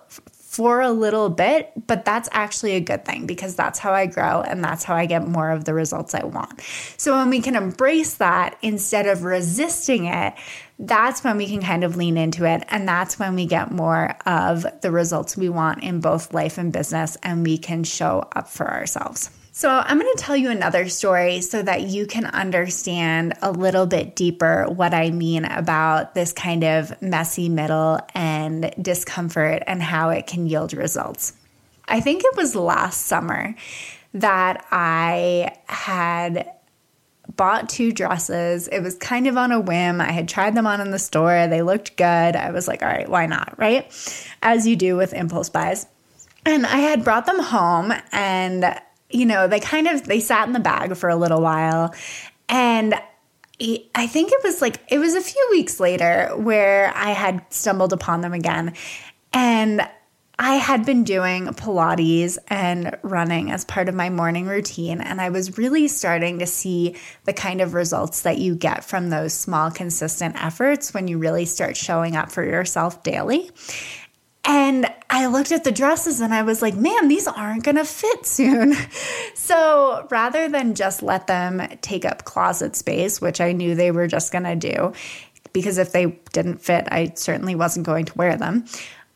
for 0.50 0.80
a 0.80 0.90
little 0.90 1.30
bit, 1.30 1.70
but 1.86 2.04
that's 2.04 2.28
actually 2.32 2.72
a 2.72 2.80
good 2.80 3.04
thing 3.04 3.24
because 3.24 3.54
that's 3.54 3.78
how 3.78 3.92
I 3.92 4.06
grow 4.06 4.40
and 4.40 4.64
that's 4.64 4.82
how 4.82 4.96
I 4.96 5.06
get 5.06 5.28
more 5.28 5.48
of 5.52 5.64
the 5.64 5.72
results 5.72 6.12
I 6.12 6.24
want. 6.24 6.60
So 6.96 7.16
when 7.16 7.30
we 7.30 7.40
can 7.40 7.54
embrace 7.54 8.14
that 8.14 8.58
instead 8.60 9.06
of 9.06 9.22
resisting 9.22 10.06
it, 10.06 10.34
that's 10.76 11.22
when 11.22 11.36
we 11.36 11.46
can 11.46 11.62
kind 11.62 11.84
of 11.84 11.96
lean 11.96 12.16
into 12.16 12.46
it. 12.46 12.64
And 12.66 12.88
that's 12.88 13.16
when 13.16 13.36
we 13.36 13.46
get 13.46 13.70
more 13.70 14.16
of 14.26 14.66
the 14.80 14.90
results 14.90 15.36
we 15.36 15.48
want 15.48 15.84
in 15.84 16.00
both 16.00 16.34
life 16.34 16.58
and 16.58 16.72
business 16.72 17.16
and 17.22 17.44
we 17.44 17.56
can 17.56 17.84
show 17.84 18.28
up 18.34 18.48
for 18.48 18.68
ourselves. 18.68 19.30
So, 19.60 19.68
I'm 19.68 20.00
going 20.00 20.10
to 20.16 20.22
tell 20.22 20.38
you 20.38 20.48
another 20.48 20.88
story 20.88 21.42
so 21.42 21.60
that 21.60 21.82
you 21.82 22.06
can 22.06 22.24
understand 22.24 23.34
a 23.42 23.52
little 23.52 23.84
bit 23.84 24.16
deeper 24.16 24.64
what 24.66 24.94
I 24.94 25.10
mean 25.10 25.44
about 25.44 26.14
this 26.14 26.32
kind 26.32 26.64
of 26.64 27.02
messy 27.02 27.50
middle 27.50 28.00
and 28.14 28.72
discomfort 28.80 29.62
and 29.66 29.82
how 29.82 30.08
it 30.08 30.26
can 30.26 30.46
yield 30.46 30.72
results. 30.72 31.34
I 31.86 32.00
think 32.00 32.22
it 32.24 32.38
was 32.38 32.56
last 32.56 33.02
summer 33.02 33.54
that 34.14 34.64
I 34.70 35.54
had 35.66 36.50
bought 37.36 37.68
two 37.68 37.92
dresses. 37.92 38.66
It 38.66 38.80
was 38.80 38.96
kind 38.96 39.26
of 39.26 39.36
on 39.36 39.52
a 39.52 39.60
whim. 39.60 40.00
I 40.00 40.10
had 40.10 40.26
tried 40.26 40.54
them 40.54 40.66
on 40.66 40.80
in 40.80 40.90
the 40.90 40.98
store. 40.98 41.48
They 41.48 41.60
looked 41.60 41.98
good. 41.98 42.06
I 42.34 42.50
was 42.50 42.66
like, 42.66 42.82
all 42.82 42.88
right, 42.88 43.10
why 43.10 43.26
not? 43.26 43.58
Right? 43.58 43.92
As 44.40 44.66
you 44.66 44.74
do 44.74 44.96
with 44.96 45.12
impulse 45.12 45.50
buys. 45.50 45.86
And 46.46 46.64
I 46.64 46.78
had 46.78 47.04
brought 47.04 47.26
them 47.26 47.40
home 47.40 47.92
and 48.10 48.80
you 49.10 49.26
know, 49.26 49.48
they 49.48 49.60
kind 49.60 49.86
of 49.86 50.04
they 50.04 50.20
sat 50.20 50.46
in 50.46 50.52
the 50.52 50.60
bag 50.60 50.96
for 50.96 51.08
a 51.08 51.16
little 51.16 51.40
while. 51.40 51.94
And 52.48 52.94
I 53.94 54.06
think 54.06 54.32
it 54.32 54.42
was 54.42 54.62
like 54.62 54.80
it 54.88 54.98
was 54.98 55.14
a 55.14 55.20
few 55.20 55.48
weeks 55.50 55.80
later 55.80 56.30
where 56.36 56.92
I 56.94 57.10
had 57.10 57.44
stumbled 57.50 57.92
upon 57.92 58.22
them 58.22 58.32
again. 58.32 58.74
And 59.32 59.86
I 60.42 60.54
had 60.54 60.86
been 60.86 61.04
doing 61.04 61.48
Pilates 61.48 62.38
and 62.48 62.96
running 63.02 63.50
as 63.50 63.66
part 63.66 63.90
of 63.90 63.94
my 63.94 64.08
morning 64.08 64.46
routine, 64.46 65.02
and 65.02 65.20
I 65.20 65.28
was 65.28 65.58
really 65.58 65.86
starting 65.86 66.38
to 66.38 66.46
see 66.46 66.96
the 67.26 67.34
kind 67.34 67.60
of 67.60 67.74
results 67.74 68.22
that 68.22 68.38
you 68.38 68.54
get 68.54 68.82
from 68.82 69.10
those 69.10 69.34
small, 69.34 69.70
consistent 69.70 70.42
efforts 70.42 70.94
when 70.94 71.08
you 71.08 71.18
really 71.18 71.44
start 71.44 71.76
showing 71.76 72.16
up 72.16 72.32
for 72.32 72.42
yourself 72.42 73.02
daily. 73.02 73.50
And 74.52 74.86
I 75.08 75.26
looked 75.26 75.52
at 75.52 75.62
the 75.62 75.70
dresses 75.70 76.20
and 76.20 76.34
I 76.34 76.42
was 76.42 76.60
like, 76.60 76.74
man, 76.74 77.06
these 77.06 77.28
aren't 77.28 77.62
going 77.62 77.76
to 77.76 77.84
fit 77.84 78.26
soon. 78.26 78.74
so 79.34 80.08
rather 80.10 80.48
than 80.48 80.74
just 80.74 81.04
let 81.04 81.28
them 81.28 81.62
take 81.82 82.04
up 82.04 82.24
closet 82.24 82.74
space, 82.74 83.20
which 83.20 83.40
I 83.40 83.52
knew 83.52 83.76
they 83.76 83.92
were 83.92 84.08
just 84.08 84.32
going 84.32 84.42
to 84.42 84.56
do, 84.56 84.92
because 85.52 85.78
if 85.78 85.92
they 85.92 86.18
didn't 86.32 86.62
fit, 86.62 86.88
I 86.90 87.12
certainly 87.14 87.54
wasn't 87.54 87.86
going 87.86 88.06
to 88.06 88.18
wear 88.18 88.36
them. 88.36 88.64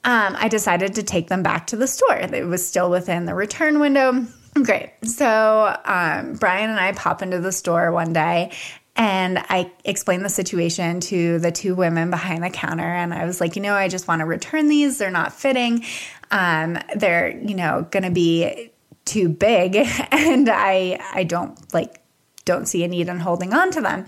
Um, 0.05 0.37
I 0.39 0.47
decided 0.47 0.95
to 0.95 1.03
take 1.03 1.27
them 1.27 1.43
back 1.43 1.67
to 1.69 1.77
the 1.77 1.89
store. 1.89 2.15
It 2.15 2.47
was 2.47 2.65
still 2.65 2.89
within 2.89 3.25
the 3.25 3.35
return 3.35 3.81
window. 3.81 4.25
Great. 4.63 4.93
So 5.03 5.77
um, 5.85 6.35
Brian 6.35 6.71
and 6.71 6.79
I 6.79 6.93
pop 6.93 7.23
into 7.23 7.41
the 7.41 7.51
store 7.51 7.91
one 7.91 8.13
day 8.13 8.53
and 8.97 9.39
I 9.39 9.73
explained 9.85 10.25
the 10.25 10.29
situation 10.29 11.01
to 11.01 11.41
the 11.41 11.51
two 11.51 11.75
women 11.75 12.11
behind 12.11 12.45
the 12.45 12.51
counter. 12.51 12.85
And 12.85 13.13
I 13.13 13.25
was 13.25 13.41
like, 13.41 13.57
you 13.57 13.63
know, 13.63 13.75
I 13.75 13.89
just 13.89 14.07
want 14.07 14.21
to 14.21 14.27
return 14.27 14.69
these. 14.69 14.99
They're 14.99 15.11
not 15.11 15.33
fitting. 15.33 15.85
Um, 16.31 16.79
they're, 16.95 17.37
you 17.37 17.57
know, 17.57 17.87
going 17.91 18.05
to 18.05 18.11
be 18.11 18.71
too 19.05 19.29
big. 19.29 19.77
And 20.13 20.49
I, 20.49 21.01
I 21.13 21.25
don't 21.25 21.59
like, 21.75 22.01
don't 22.45 22.67
see 22.67 22.85
a 22.85 22.89
need 22.89 23.09
in 23.09 23.19
holding 23.19 23.53
on 23.53 23.71
to 23.73 23.81
them. 23.81 24.07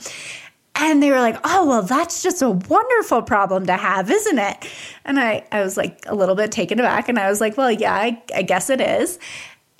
And 0.74 1.02
they 1.02 1.10
were 1.10 1.20
like, 1.20 1.38
oh, 1.42 1.66
well, 1.66 1.82
that's 1.82 2.22
just 2.22 2.42
a 2.42 2.50
wonderful 2.50 3.22
problem 3.22 3.66
to 3.66 3.76
have, 3.76 4.10
isn't 4.10 4.38
it? 4.38 4.68
And 5.04 5.18
I, 5.18 5.46
I 5.50 5.62
was 5.62 5.76
like 5.76 6.04
a 6.06 6.14
little 6.14 6.34
bit 6.34 6.52
taken 6.52 6.78
aback. 6.78 7.08
And 7.08 7.18
I 7.18 7.28
was 7.28 7.40
like, 7.40 7.56
well, 7.56 7.70
yeah, 7.70 7.94
I, 7.94 8.22
I 8.34 8.42
guess 8.42 8.70
it 8.70 8.80
is. 8.80 9.18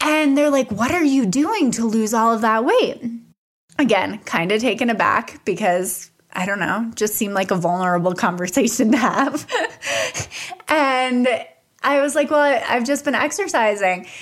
And 0.01 0.37
they're 0.37 0.51
like, 0.51 0.71
what 0.71 0.91
are 0.91 1.05
you 1.05 1.27
doing 1.27 1.71
to 1.73 1.87
lose 1.87 2.15
all 2.15 2.35
of 2.35 2.41
that 2.41 2.65
weight? 2.65 3.03
Again, 3.79 4.19
kind 4.21 4.53
of 4.53 4.61
taken 4.61 4.91
aback 4.91 5.45
because 5.45 6.11
I 6.33 6.45
don't 6.45 6.59
know, 6.59 6.91
just 6.95 7.15
seemed 7.15 7.35
like 7.35 7.51
a 7.51 7.57
vulnerable 7.57 8.15
conversation 8.27 8.93
to 8.93 8.99
have. 8.99 9.47
and 10.69 11.29
I 11.83 12.01
was 12.01 12.15
like, 12.15 12.31
well, 12.31 12.63
I've 12.69 12.85
just 12.85 13.05
been 13.05 13.15
exercising. 13.15 14.07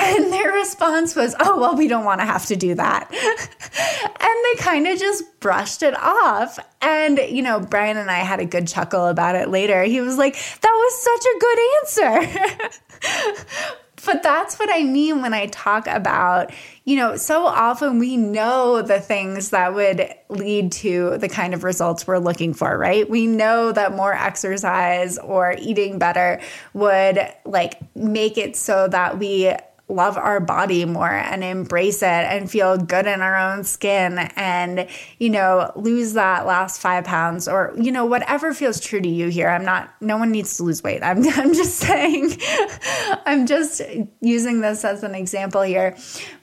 And 0.00 0.32
their 0.32 0.52
response 0.52 1.16
was, 1.16 1.34
oh, 1.40 1.58
well, 1.58 1.74
we 1.74 1.88
don't 1.88 2.04
want 2.04 2.20
to 2.20 2.24
have 2.24 2.46
to 2.46 2.54
do 2.54 2.72
that. 2.76 3.10
and 3.10 4.44
they 4.44 4.62
kind 4.62 4.86
of 4.86 4.96
just 4.96 5.24
brushed 5.40 5.82
it 5.82 5.96
off. 5.96 6.56
And, 6.80 7.18
you 7.18 7.42
know, 7.42 7.58
Brian 7.58 7.96
and 7.96 8.08
I 8.08 8.18
had 8.18 8.38
a 8.38 8.44
good 8.44 8.68
chuckle 8.68 9.06
about 9.06 9.34
it 9.34 9.48
later. 9.48 9.82
He 9.82 10.00
was 10.00 10.16
like, 10.16 10.34
that 10.34 10.70
was 10.70 11.02
such 11.02 11.24
a 11.24 11.38
good 11.40 11.58
answer. 11.80 13.78
But 14.04 14.22
that's 14.22 14.58
what 14.58 14.68
I 14.72 14.82
mean 14.82 15.22
when 15.22 15.34
I 15.34 15.46
talk 15.46 15.86
about, 15.86 16.52
you 16.84 16.96
know, 16.96 17.16
so 17.16 17.44
often 17.46 17.98
we 17.98 18.16
know 18.16 18.82
the 18.82 19.00
things 19.00 19.50
that 19.50 19.74
would 19.74 20.08
lead 20.28 20.72
to 20.72 21.18
the 21.18 21.28
kind 21.28 21.54
of 21.54 21.64
results 21.64 22.06
we're 22.06 22.18
looking 22.18 22.54
for, 22.54 22.76
right? 22.76 23.08
We 23.08 23.26
know 23.26 23.72
that 23.72 23.94
more 23.94 24.12
exercise 24.12 25.18
or 25.18 25.54
eating 25.58 25.98
better 25.98 26.40
would 26.74 27.18
like 27.44 27.74
make 27.94 28.38
it 28.38 28.56
so 28.56 28.88
that 28.88 29.18
we 29.18 29.54
love 29.88 30.18
our 30.18 30.38
body 30.38 30.84
more 30.84 31.10
and 31.10 31.42
embrace 31.42 32.02
it 32.02 32.06
and 32.06 32.50
feel 32.50 32.76
good 32.76 33.06
in 33.06 33.22
our 33.22 33.36
own 33.36 33.64
skin 33.64 34.18
and, 34.36 34.86
you 35.18 35.30
know, 35.30 35.72
lose 35.76 36.12
that 36.12 36.46
last 36.46 36.80
five 36.80 37.04
pounds 37.04 37.48
or, 37.48 37.74
you 37.78 37.90
know, 37.90 38.04
whatever 38.04 38.52
feels 38.52 38.80
true 38.80 39.00
to 39.00 39.08
you 39.08 39.28
here. 39.28 39.48
I'm 39.48 39.64
not, 39.64 39.94
no 40.02 40.18
one 40.18 40.30
needs 40.30 40.56
to 40.58 40.62
lose 40.62 40.82
weight. 40.82 41.02
I'm, 41.02 41.26
I'm 41.28 41.54
just 41.54 41.76
saying, 41.76 42.36
I'm 43.26 43.46
just 43.46 43.80
using 44.20 44.60
this 44.60 44.84
as 44.84 45.02
an 45.02 45.14
example 45.14 45.62
here. 45.62 45.96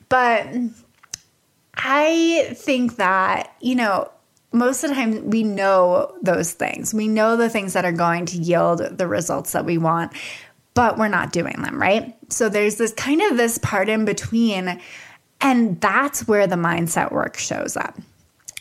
But 0.09 0.47
I 1.75 2.53
think 2.55 2.95
that, 2.95 3.55
you 3.61 3.75
know, 3.75 4.09
most 4.55 4.83
of 4.83 4.89
the 4.89 4.95
time 4.95 5.29
we 5.29 5.43
know 5.43 6.15
those 6.21 6.53
things. 6.53 6.93
We 6.93 7.09
know 7.09 7.35
the 7.35 7.49
things 7.49 7.73
that 7.73 7.83
are 7.83 7.91
going 7.91 8.25
to 8.27 8.37
yield 8.37 8.79
the 8.97 9.07
results 9.07 9.51
that 9.51 9.65
we 9.65 9.77
want 9.77 10.13
but 10.75 10.97
we're 10.97 11.07
not 11.07 11.31
doing 11.31 11.61
them, 11.63 11.81
right? 11.81 12.15
So 12.29 12.49
there's 12.49 12.75
this 12.75 12.93
kind 12.93 13.21
of 13.23 13.37
this 13.37 13.57
part 13.57 13.89
in 13.89 14.05
between, 14.05 14.79
and 15.41 15.81
that's 15.81 16.27
where 16.27 16.45
the 16.45 16.55
mindset 16.55 17.11
work 17.11 17.37
shows 17.37 17.75
up. 17.75 17.97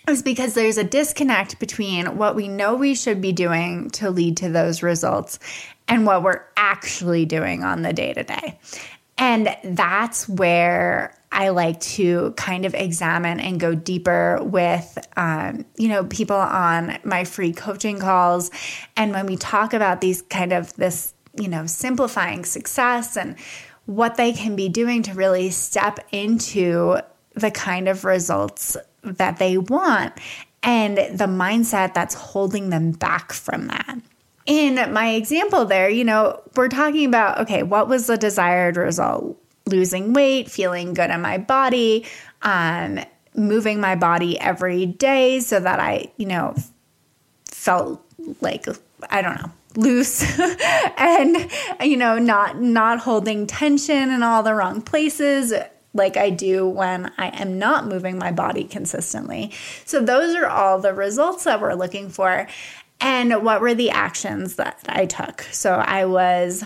Is 0.06 0.22
because 0.22 0.54
there's 0.54 0.76
a 0.76 0.84
disconnect 0.84 1.58
between 1.58 2.18
what 2.18 2.36
we 2.36 2.46
know 2.46 2.74
we 2.74 2.94
should 2.94 3.20
be 3.22 3.32
doing 3.32 3.90
to 3.92 4.10
lead 4.10 4.36
to 4.38 4.50
those 4.50 4.82
results 4.82 5.38
and 5.88 6.06
what 6.06 6.22
we're 6.22 6.42
actually 6.56 7.24
doing 7.24 7.64
on 7.64 7.82
the 7.82 7.92
day 7.92 8.12
to 8.12 8.22
day. 8.22 8.58
And 9.16 9.56
that's 9.64 10.28
where 10.28 11.16
I 11.32 11.48
like 11.48 11.80
to 11.80 12.32
kind 12.36 12.66
of 12.66 12.74
examine 12.74 13.40
and 13.40 13.58
go 13.58 13.74
deeper 13.74 14.40
with, 14.42 14.98
um, 15.16 15.64
you 15.76 15.88
know, 15.88 16.04
people 16.04 16.36
on 16.36 16.98
my 17.02 17.24
free 17.24 17.52
coaching 17.52 17.98
calls. 17.98 18.50
And 18.96 19.12
when 19.12 19.26
we 19.26 19.36
talk 19.36 19.72
about 19.72 20.00
these 20.00 20.22
kind 20.22 20.52
of 20.52 20.74
this 20.74 21.14
you 21.38 21.48
know, 21.48 21.66
simplifying 21.66 22.44
success 22.44 23.16
and 23.16 23.36
what 23.86 24.16
they 24.16 24.32
can 24.32 24.56
be 24.56 24.68
doing 24.68 25.02
to 25.02 25.14
really 25.14 25.50
step 25.50 25.98
into 26.12 26.96
the 27.34 27.50
kind 27.50 27.88
of 27.88 28.04
results 28.04 28.76
that 29.02 29.38
they 29.38 29.58
want. 29.58 30.12
and 30.64 30.96
the 30.96 31.26
mindset 31.26 31.92
that's 31.92 32.14
holding 32.14 32.70
them 32.70 32.90
back 32.90 33.32
from 33.32 33.68
that. 33.68 33.98
In 34.46 34.92
my 34.92 35.10
example, 35.10 35.66
there, 35.66 35.88
you 35.88 36.04
know, 36.04 36.40
we're 36.56 36.68
talking 36.68 37.06
about 37.06 37.38
okay, 37.40 37.62
what 37.62 37.88
was 37.88 38.06
the 38.06 38.16
desired 38.16 38.76
result? 38.76 39.38
Losing 39.66 40.12
weight, 40.12 40.50
feeling 40.50 40.94
good 40.94 41.10
in 41.10 41.20
my 41.20 41.38
body, 41.38 42.06
um, 42.42 43.00
moving 43.34 43.80
my 43.80 43.94
body 43.94 44.38
every 44.38 44.86
day 44.86 45.40
so 45.40 45.60
that 45.60 45.80
I, 45.80 46.10
you 46.16 46.26
know, 46.26 46.54
felt 47.46 48.02
like 48.40 48.66
I 49.10 49.22
don't 49.22 49.40
know, 49.40 49.50
loose 49.76 50.38
and 50.98 51.50
you 51.82 51.96
know, 51.96 52.18
not 52.18 52.60
not 52.60 53.00
holding 53.00 53.46
tension 53.46 54.10
in 54.10 54.22
all 54.22 54.42
the 54.42 54.54
wrong 54.54 54.82
places 54.82 55.52
like 55.94 56.16
I 56.16 56.30
do 56.30 56.68
when 56.68 57.12
I 57.16 57.28
am 57.28 57.58
not 57.58 57.86
moving 57.86 58.18
my 58.18 58.32
body 58.32 58.64
consistently. 58.64 59.52
So 59.84 60.00
those 60.00 60.34
are 60.34 60.46
all 60.46 60.80
the 60.80 60.92
results 60.92 61.44
that 61.44 61.60
we're 61.60 61.74
looking 61.74 62.08
for. 62.08 62.48
And 63.00 63.44
what 63.44 63.60
were 63.60 63.74
the 63.74 63.90
actions 63.90 64.56
that 64.56 64.80
I 64.88 65.06
took? 65.06 65.42
So 65.42 65.74
I 65.74 66.04
was 66.06 66.64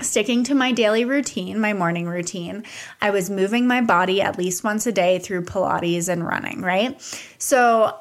sticking 0.00 0.44
to 0.44 0.54
my 0.54 0.72
daily 0.72 1.04
routine, 1.04 1.58
my 1.60 1.72
morning 1.72 2.06
routine. 2.06 2.64
I 3.00 3.10
was 3.10 3.30
moving 3.30 3.66
my 3.66 3.80
body 3.80 4.20
at 4.20 4.36
least 4.36 4.64
once 4.64 4.86
a 4.86 4.92
day 4.92 5.18
through 5.18 5.44
Pilates 5.44 6.08
and 6.08 6.26
running, 6.26 6.60
right? 6.62 7.00
So 7.38 7.96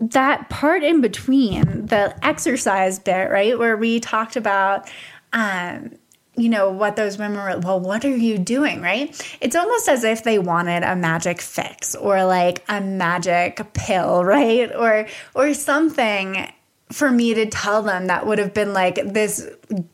that 0.00 0.48
part 0.48 0.82
in 0.82 1.00
between, 1.00 1.86
the 1.86 2.14
exercise 2.24 2.98
bit, 2.98 3.30
right, 3.30 3.58
where 3.58 3.76
we 3.76 4.00
talked 4.00 4.36
about, 4.36 4.90
um, 5.32 5.92
you 6.36 6.48
know, 6.48 6.70
what 6.70 6.96
those 6.96 7.18
women 7.18 7.38
were, 7.38 7.58
well, 7.60 7.80
what 7.80 8.04
are 8.04 8.16
you 8.16 8.38
doing, 8.38 8.80
right? 8.80 9.36
It's 9.40 9.54
almost 9.54 9.88
as 9.88 10.04
if 10.04 10.24
they 10.24 10.38
wanted 10.38 10.82
a 10.82 10.96
magic 10.96 11.40
fix 11.40 11.94
or 11.94 12.24
like 12.24 12.64
a 12.68 12.80
magic 12.80 13.60
pill, 13.74 14.24
right? 14.24 14.74
Or, 14.74 15.06
or 15.34 15.52
something 15.54 16.50
for 16.90 17.10
me 17.10 17.34
to 17.34 17.46
tell 17.46 17.82
them 17.82 18.06
that 18.06 18.26
would 18.26 18.38
have 18.38 18.52
been 18.52 18.72
like 18.72 18.96
this 19.12 19.48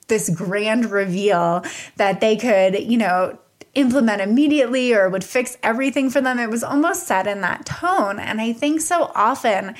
this 0.08 0.30
grand 0.30 0.86
reveal 0.86 1.62
that 1.96 2.20
they 2.20 2.36
could 2.36 2.82
you 2.90 2.96
know 2.96 3.38
implement 3.76 4.20
immediately 4.20 4.92
or 4.92 5.08
would 5.08 5.22
fix 5.22 5.56
everything 5.62 6.10
for 6.10 6.20
them. 6.20 6.38
It 6.38 6.50
was 6.50 6.64
almost 6.64 7.06
said 7.06 7.26
in 7.26 7.42
that 7.42 7.64
tone. 7.66 8.18
And 8.18 8.40
i 8.40 8.52
think 8.52 8.80
so 8.80 9.12
often 9.14 9.76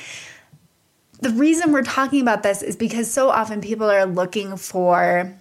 the 1.20 1.30
reason 1.30 1.72
we're 1.72 1.82
talking 1.82 2.20
about 2.20 2.42
this 2.42 2.62
is 2.62 2.76
because 2.76 3.10
so 3.10 3.30
often 3.30 3.60
people 3.60 3.90
are 3.90 4.04
looking 4.04 4.56
for 4.56 5.34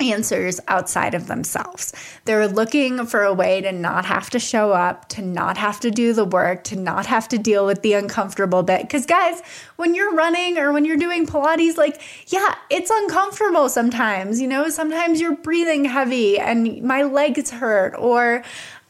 answers 0.00 0.60
outside 0.68 1.14
of 1.14 1.26
themselves. 1.26 1.92
They're 2.26 2.48
looking 2.48 3.06
for 3.06 3.22
a 3.22 3.32
way 3.32 3.60
to 3.62 3.72
not 3.72 4.04
have 4.04 4.28
to 4.30 4.38
show 4.38 4.72
up, 4.72 5.08
to 5.10 5.22
not 5.22 5.56
have 5.56 5.80
to 5.80 5.90
do 5.90 6.12
the 6.12 6.24
work, 6.24 6.64
to 6.64 6.76
not 6.76 7.06
have 7.06 7.28
to 7.28 7.38
deal 7.38 7.64
with 7.64 7.82
the 7.82 7.94
uncomfortable 7.94 8.62
bit. 8.62 8.82
Because, 8.82 9.06
guys, 9.06 9.40
when 9.76 9.94
you're 9.94 10.14
running 10.14 10.58
or 10.58 10.72
when 10.72 10.84
you're 10.84 10.96
doing 10.96 11.26
Pilates, 11.26 11.76
like, 11.76 12.00
yeah, 12.26 12.54
it's 12.70 12.90
uncomfortable 12.92 13.68
sometimes. 13.68 14.40
You 14.40 14.48
know, 14.48 14.68
sometimes 14.68 15.20
you're 15.20 15.36
breathing 15.36 15.84
heavy 15.86 16.38
and 16.38 16.82
my 16.82 17.02
legs 17.02 17.50
hurt. 17.50 17.94
Or 17.96 18.42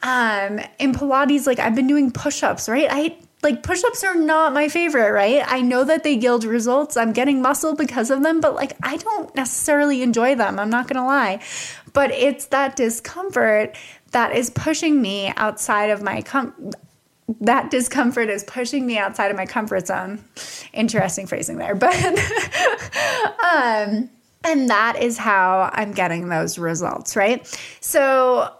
um, 0.02 0.60
in 0.78 0.92
Pilates, 0.92 1.46
like, 1.46 1.58
I've 1.58 1.74
been 1.74 1.86
doing 1.86 2.10
push 2.10 2.42
ups, 2.42 2.68
right? 2.68 2.88
I 2.90 3.16
like 3.42 3.62
push 3.62 3.84
ups 3.84 4.02
are 4.02 4.14
not 4.14 4.52
my 4.52 4.68
favorite, 4.68 5.12
right? 5.12 5.42
I 5.46 5.60
know 5.60 5.84
that 5.84 6.02
they 6.02 6.14
yield 6.14 6.44
results. 6.44 6.96
I'm 6.96 7.12
getting 7.12 7.42
muscle 7.42 7.74
because 7.74 8.10
of 8.10 8.22
them, 8.22 8.40
but 8.40 8.54
like 8.54 8.72
I 8.82 8.96
don't 8.96 9.34
necessarily 9.34 10.02
enjoy 10.02 10.34
them. 10.34 10.58
I'm 10.58 10.70
not 10.70 10.88
going 10.88 11.00
to 11.00 11.06
lie. 11.06 11.40
But 11.92 12.10
it's 12.10 12.46
that 12.46 12.76
discomfort 12.76 13.76
that 14.12 14.34
is 14.34 14.50
pushing 14.50 15.00
me 15.00 15.32
outside 15.36 15.90
of 15.90 16.02
my 16.02 16.22
com- 16.22 16.72
that 17.40 17.70
discomfort 17.70 18.28
is 18.30 18.44
pushing 18.44 18.86
me 18.86 18.98
outside 18.98 19.30
of 19.30 19.36
my 19.36 19.46
comfort 19.46 19.86
zone. 19.86 20.24
Interesting 20.72 21.26
phrasing 21.26 21.56
there, 21.58 21.74
but 21.74 21.94
um 23.44 24.10
and 24.44 24.70
that 24.70 24.96
is 25.00 25.18
how 25.18 25.70
I'm 25.72 25.92
getting 25.92 26.28
those 26.28 26.56
results, 26.56 27.16
right? 27.16 27.46
So 27.80 28.52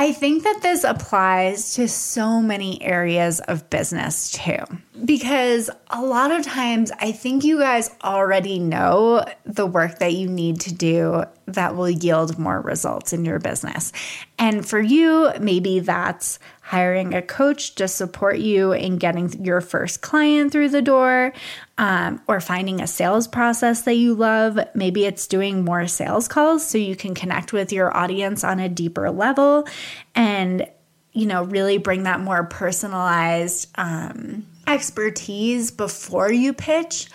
I 0.00 0.12
think 0.12 0.44
that 0.44 0.60
this 0.62 0.82
applies 0.82 1.74
to 1.74 1.86
so 1.86 2.40
many 2.40 2.82
areas 2.82 3.40
of 3.40 3.68
business 3.68 4.30
too. 4.30 4.64
Because 5.04 5.70
a 5.88 6.02
lot 6.02 6.30
of 6.30 6.44
times, 6.44 6.92
I 7.00 7.12
think 7.12 7.44
you 7.44 7.58
guys 7.58 7.90
already 8.02 8.58
know 8.58 9.24
the 9.44 9.64
work 9.64 9.98
that 10.00 10.12
you 10.14 10.28
need 10.28 10.60
to 10.60 10.74
do 10.74 11.24
that 11.46 11.74
will 11.74 11.88
yield 11.88 12.38
more 12.38 12.60
results 12.60 13.12
in 13.12 13.24
your 13.24 13.38
business. 13.38 13.92
And 14.38 14.66
for 14.66 14.80
you, 14.80 15.32
maybe 15.40 15.80
that's 15.80 16.38
hiring 16.60 17.14
a 17.14 17.22
coach 17.22 17.74
to 17.76 17.88
support 17.88 18.38
you 18.38 18.72
in 18.72 18.98
getting 18.98 19.44
your 19.44 19.60
first 19.60 20.02
client 20.02 20.52
through 20.52 20.68
the 20.68 20.82
door, 20.82 21.32
um, 21.78 22.20
or 22.28 22.40
finding 22.40 22.80
a 22.80 22.86
sales 22.86 23.26
process 23.26 23.82
that 23.82 23.94
you 23.94 24.14
love. 24.14 24.58
Maybe 24.74 25.06
it's 25.06 25.26
doing 25.26 25.64
more 25.64 25.86
sales 25.86 26.28
calls 26.28 26.66
so 26.66 26.78
you 26.78 26.94
can 26.94 27.14
connect 27.14 27.52
with 27.52 27.72
your 27.72 27.96
audience 27.96 28.44
on 28.44 28.60
a 28.60 28.68
deeper 28.68 29.10
level 29.10 29.66
and, 30.14 30.68
you 31.12 31.26
know, 31.26 31.42
really 31.44 31.78
bring 31.78 32.04
that 32.04 32.20
more 32.20 32.44
personalized 32.44 33.68
um, 33.76 34.46
expertise 34.72 35.70
before 35.70 36.32
you 36.32 36.52
pitch. 36.52 37.08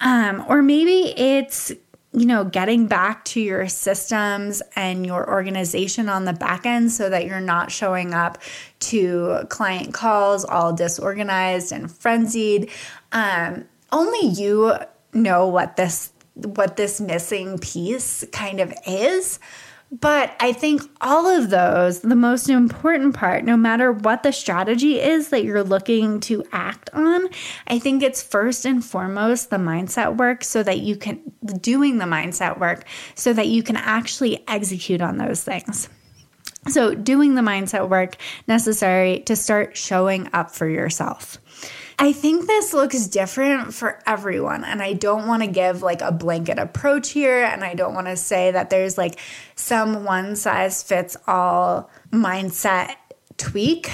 Um, 0.00 0.44
or 0.48 0.62
maybe 0.62 1.12
it's 1.16 1.72
you 2.16 2.24
know, 2.24 2.44
getting 2.44 2.86
back 2.86 3.26
to 3.26 3.40
your 3.40 3.68
systems 3.68 4.62
and 4.74 5.04
your 5.04 5.28
organization 5.28 6.08
on 6.08 6.24
the 6.24 6.32
back 6.32 6.64
end 6.64 6.90
so 6.90 7.10
that 7.10 7.26
you're 7.26 7.42
not 7.42 7.70
showing 7.70 8.14
up 8.14 8.38
to 8.80 9.40
client 9.50 9.92
calls 9.92 10.42
all 10.42 10.72
disorganized 10.72 11.72
and 11.72 11.92
frenzied. 11.92 12.70
Um, 13.12 13.66
only 13.92 14.28
you 14.28 14.72
know 15.12 15.46
what 15.46 15.76
this 15.76 16.10
what 16.32 16.76
this 16.76 17.02
missing 17.02 17.58
piece 17.58 18.24
kind 18.32 18.60
of 18.60 18.72
is. 18.86 19.38
But 20.00 20.36
I 20.40 20.52
think 20.52 20.82
all 21.00 21.26
of 21.26 21.48
those, 21.48 22.00
the 22.00 22.16
most 22.16 22.50
important 22.50 23.14
part, 23.14 23.44
no 23.44 23.56
matter 23.56 23.92
what 23.92 24.22
the 24.22 24.32
strategy 24.32 25.00
is 25.00 25.28
that 25.28 25.44
you're 25.44 25.62
looking 25.62 26.20
to 26.20 26.44
act 26.52 26.90
on, 26.92 27.28
I 27.66 27.78
think 27.78 28.02
it's 28.02 28.22
first 28.22 28.66
and 28.66 28.84
foremost 28.84 29.48
the 29.48 29.56
mindset 29.56 30.16
work 30.16 30.44
so 30.44 30.62
that 30.62 30.80
you 30.80 30.96
can, 30.96 31.20
doing 31.60 31.98
the 31.98 32.04
mindset 32.04 32.58
work 32.58 32.84
so 33.14 33.32
that 33.32 33.46
you 33.46 33.62
can 33.62 33.76
actually 33.76 34.44
execute 34.48 35.00
on 35.00 35.18
those 35.18 35.42
things. 35.42 35.88
So, 36.68 36.94
doing 36.94 37.36
the 37.36 37.42
mindset 37.42 37.88
work 37.88 38.16
necessary 38.48 39.20
to 39.20 39.36
start 39.36 39.76
showing 39.76 40.28
up 40.32 40.50
for 40.50 40.68
yourself. 40.68 41.38
I 41.98 42.12
think 42.12 42.46
this 42.46 42.74
looks 42.74 43.06
different 43.06 43.72
for 43.72 43.98
everyone. 44.06 44.64
And 44.64 44.82
I 44.82 44.92
don't 44.92 45.26
want 45.26 45.42
to 45.42 45.48
give 45.48 45.82
like 45.82 46.02
a 46.02 46.12
blanket 46.12 46.58
approach 46.58 47.10
here. 47.10 47.42
And 47.42 47.64
I 47.64 47.74
don't 47.74 47.94
want 47.94 48.06
to 48.06 48.16
say 48.16 48.50
that 48.50 48.68
there's 48.68 48.98
like 48.98 49.18
some 49.54 50.04
one 50.04 50.36
size 50.36 50.82
fits 50.82 51.16
all 51.26 51.90
mindset 52.12 52.96
tweak. 53.38 53.90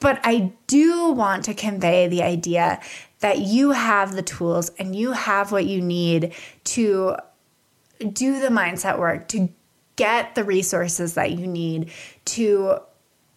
But 0.00 0.20
I 0.22 0.52
do 0.66 1.12
want 1.12 1.44
to 1.46 1.54
convey 1.54 2.08
the 2.08 2.22
idea 2.22 2.80
that 3.20 3.38
you 3.38 3.70
have 3.70 4.14
the 4.14 4.22
tools 4.22 4.70
and 4.78 4.94
you 4.94 5.12
have 5.12 5.52
what 5.52 5.66
you 5.66 5.80
need 5.80 6.34
to 6.64 7.16
do 7.98 8.40
the 8.40 8.48
mindset 8.48 8.98
work, 8.98 9.28
to 9.28 9.50
get 9.96 10.34
the 10.34 10.44
resources 10.44 11.14
that 11.14 11.32
you 11.32 11.46
need 11.46 11.90
to 12.24 12.80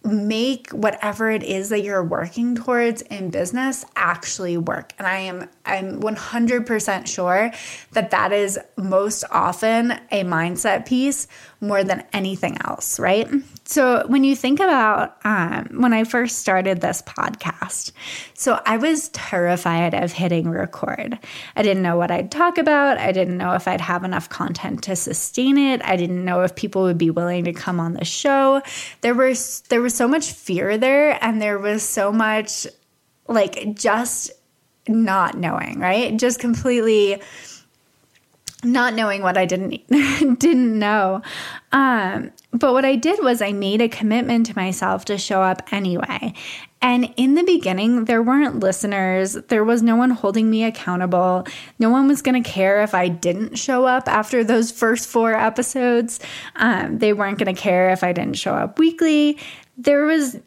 make 0.03 0.69
whatever 0.71 1.31
it 1.31 1.43
is 1.43 1.69
that 1.69 1.81
you're 1.81 2.03
working 2.03 2.55
towards 2.55 3.01
in 3.03 3.29
business 3.29 3.85
actually 3.95 4.57
work. 4.57 4.93
And 4.97 5.07
i 5.07 5.17
am 5.19 5.49
i'm 5.65 6.01
100% 6.01 7.07
sure 7.07 7.51
that 7.91 8.11
that 8.11 8.31
is 8.33 8.59
most 8.77 9.23
often 9.31 9.91
a 10.11 10.23
mindset 10.23 10.85
piece 10.85 11.27
more 11.63 11.83
than 11.83 12.03
anything 12.13 12.57
else 12.65 12.99
right? 12.99 13.27
So 13.65 14.05
when 14.07 14.23
you 14.23 14.35
think 14.35 14.59
about 14.59 15.17
um, 15.25 15.69
when 15.81 15.93
i 15.93 16.03
first 16.03 16.39
started 16.39 16.81
this 16.81 17.01
podcast 17.01 17.91
so 18.33 18.61
i 18.65 18.77
was 18.77 19.09
terrified 19.09 19.93
of 19.93 20.11
hitting 20.11 20.49
record. 20.49 21.17
I 21.55 21.63
didn't 21.63 21.83
know 21.83 21.97
what 21.97 22.11
i'd 22.11 22.31
talk 22.31 22.57
about. 22.57 22.97
I 22.97 23.11
didn't 23.11 23.37
know 23.37 23.53
if 23.53 23.67
i'd 23.67 23.81
have 23.81 24.03
enough 24.03 24.29
content 24.29 24.83
to 24.83 24.95
sustain 24.95 25.57
it. 25.57 25.81
I 25.83 25.95
didn't 25.95 26.23
know 26.23 26.41
if 26.41 26.55
people 26.55 26.83
would 26.83 26.97
be 26.97 27.09
willing 27.09 27.45
to 27.45 27.53
come 27.53 27.79
on 27.79 27.93
the 27.93 28.05
show. 28.05 28.61
There 29.01 29.15
was 29.15 29.61
there 29.69 29.81
was 29.81 29.95
so 29.95 30.07
much 30.07 30.31
fear 30.31 30.77
there 30.77 31.17
and 31.23 31.41
there 31.41 31.59
was 31.59 31.83
so 31.83 32.11
much 32.11 32.67
like 33.27 33.75
just 33.75 34.31
not 34.87 35.37
knowing 35.37 35.79
right? 35.79 36.17
Just 36.17 36.39
completely 36.39 37.21
not 38.63 38.93
knowing 38.93 39.21
what 39.21 39.37
I 39.37 39.45
didn't 39.45 39.87
didn't 40.39 40.79
know. 40.79 41.21
Um, 41.71 42.31
but 42.51 42.73
what 42.73 42.85
I 42.85 42.95
did 42.95 43.23
was 43.23 43.41
I 43.41 43.51
made 43.51 43.81
a 43.81 43.89
commitment 43.89 44.45
to 44.47 44.55
myself 44.55 45.05
to 45.05 45.17
show 45.17 45.41
up 45.41 45.61
anyway. 45.71 46.33
And 46.81 47.13
in 47.15 47.35
the 47.35 47.43
beginning, 47.43 48.05
there 48.05 48.21
weren't 48.21 48.59
listeners. 48.59 49.33
There 49.47 49.63
was 49.63 49.81
no 49.81 49.95
one 49.95 50.09
holding 50.09 50.51
me 50.51 50.65
accountable. 50.65 51.47
No 51.79 51.89
one 51.89 52.09
was 52.09 52.21
going 52.21 52.43
to 52.43 52.47
care 52.47 52.83
if 52.83 52.93
I 52.93 53.07
didn't 53.07 53.55
show 53.55 53.85
up 53.85 54.09
after 54.09 54.43
those 54.43 54.69
first 54.69 55.07
four 55.07 55.33
episodes. 55.33 56.19
Um, 56.57 56.99
they 56.99 57.13
weren't 57.13 57.39
going 57.39 57.55
to 57.55 57.59
care 57.59 57.91
if 57.91 58.03
I 58.03 58.11
didn't 58.11 58.35
show 58.35 58.53
up 58.53 58.79
weekly. 58.79 59.39
There 59.77 60.03
was 60.03 60.37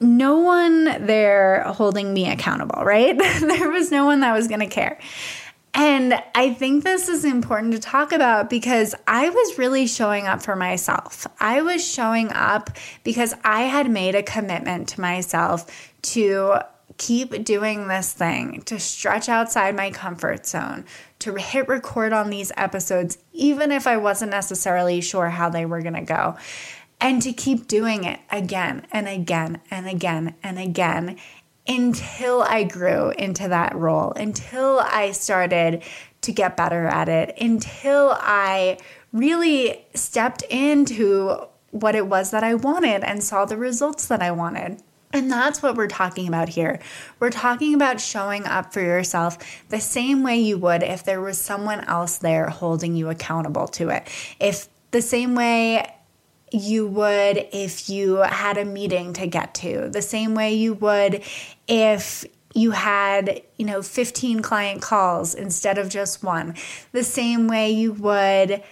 no 0.00 0.38
one 0.38 0.84
there 1.06 1.62
holding 1.64 2.14
me 2.14 2.30
accountable, 2.30 2.82
right? 2.82 3.16
there 3.40 3.70
was 3.70 3.90
no 3.90 4.06
one 4.06 4.20
that 4.20 4.32
was 4.32 4.48
going 4.48 4.60
to 4.60 4.66
care. 4.66 4.98
And 5.76 6.14
I 6.36 6.54
think 6.54 6.84
this 6.84 7.08
is 7.08 7.24
important 7.24 7.72
to 7.72 7.80
talk 7.80 8.12
about 8.12 8.48
because 8.48 8.94
I 9.08 9.28
was 9.28 9.58
really 9.58 9.88
showing 9.88 10.26
up 10.26 10.40
for 10.40 10.54
myself. 10.54 11.26
I 11.40 11.62
was 11.62 11.84
showing 11.84 12.30
up 12.30 12.70
because 13.02 13.34
I 13.42 13.62
had 13.62 13.90
made 13.90 14.14
a 14.14 14.22
commitment 14.22 14.88
to 14.90 15.00
myself 15.00 15.92
to 16.02 16.60
keep 16.96 17.42
doing 17.42 17.88
this 17.88 18.12
thing, 18.12 18.62
to 18.62 18.78
stretch 18.78 19.28
outside 19.28 19.74
my 19.74 19.90
comfort 19.90 20.46
zone, 20.46 20.84
to 21.18 21.34
hit 21.34 21.68
record 21.68 22.12
on 22.12 22.30
these 22.30 22.52
episodes, 22.56 23.18
even 23.32 23.72
if 23.72 23.88
I 23.88 23.96
wasn't 23.96 24.30
necessarily 24.30 25.00
sure 25.00 25.28
how 25.28 25.48
they 25.48 25.66
were 25.66 25.82
going 25.82 25.94
to 25.94 26.02
go, 26.02 26.36
and 27.00 27.20
to 27.22 27.32
keep 27.32 27.66
doing 27.66 28.04
it 28.04 28.20
again 28.30 28.86
and 28.92 29.08
again 29.08 29.60
and 29.72 29.88
again 29.88 30.36
and 30.42 30.58
again 30.58 31.16
until 31.66 32.42
I 32.42 32.64
grew 32.64 33.10
into 33.10 33.48
that 33.48 33.74
role, 33.74 34.12
until 34.12 34.80
I 34.80 35.12
started 35.12 35.82
to 36.22 36.32
get 36.32 36.56
better 36.56 36.86
at 36.86 37.08
it, 37.08 37.34
until 37.40 38.16
I 38.18 38.78
really 39.12 39.84
stepped 39.94 40.42
into 40.42 41.38
what 41.70 41.94
it 41.94 42.06
was 42.06 42.30
that 42.30 42.44
I 42.44 42.54
wanted 42.54 43.02
and 43.02 43.22
saw 43.22 43.44
the 43.44 43.56
results 43.56 44.06
that 44.08 44.22
I 44.22 44.30
wanted. 44.30 44.80
And 45.12 45.30
that's 45.30 45.62
what 45.62 45.76
we're 45.76 45.86
talking 45.86 46.26
about 46.26 46.48
here. 46.48 46.80
We're 47.20 47.30
talking 47.30 47.74
about 47.74 48.00
showing 48.00 48.46
up 48.46 48.72
for 48.72 48.80
yourself 48.80 49.38
the 49.68 49.80
same 49.80 50.24
way 50.24 50.40
you 50.40 50.58
would 50.58 50.82
if 50.82 51.04
there 51.04 51.20
was 51.20 51.38
someone 51.38 51.82
else 51.84 52.18
there 52.18 52.48
holding 52.48 52.96
you 52.96 53.10
accountable 53.10 53.68
to 53.68 53.90
it. 53.90 54.08
If 54.40 54.68
the 54.90 55.02
same 55.02 55.36
way 55.36 55.93
you 56.54 56.86
would 56.86 57.48
if 57.52 57.88
you 57.88 58.16
had 58.16 58.56
a 58.56 58.64
meeting 58.64 59.12
to 59.14 59.26
get 59.26 59.54
to, 59.54 59.88
the 59.90 60.02
same 60.02 60.34
way 60.34 60.54
you 60.54 60.74
would 60.74 61.22
if 61.66 62.24
you 62.54 62.70
had, 62.70 63.42
you 63.56 63.66
know, 63.66 63.82
15 63.82 64.40
client 64.40 64.80
calls 64.80 65.34
instead 65.34 65.76
of 65.76 65.88
just 65.88 66.22
one. 66.22 66.54
The 66.92 67.02
same 67.02 67.48
way 67.48 67.70
you 67.70 67.92
would 67.92 68.62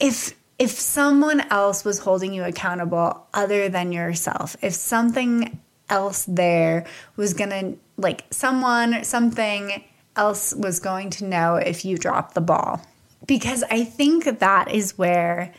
if 0.00 0.34
if 0.58 0.72
someone 0.72 1.40
else 1.48 1.84
was 1.86 2.00
holding 2.00 2.34
you 2.34 2.44
accountable 2.44 3.26
other 3.32 3.68
than 3.68 3.92
yourself. 3.92 4.56
If 4.60 4.74
something 4.74 5.60
else 5.88 6.24
there 6.26 6.84
was 7.16 7.34
going 7.34 7.50
to 7.50 7.78
like 7.96 8.24
someone 8.30 9.04
something 9.04 9.84
else 10.16 10.54
was 10.54 10.80
going 10.80 11.10
to 11.10 11.24
know 11.24 11.54
if 11.54 11.84
you 11.84 11.96
dropped 11.96 12.34
the 12.34 12.40
ball. 12.40 12.84
Because 13.26 13.62
I 13.70 13.84
think 13.84 14.40
that 14.40 14.70
is 14.72 14.98
where 14.98 15.54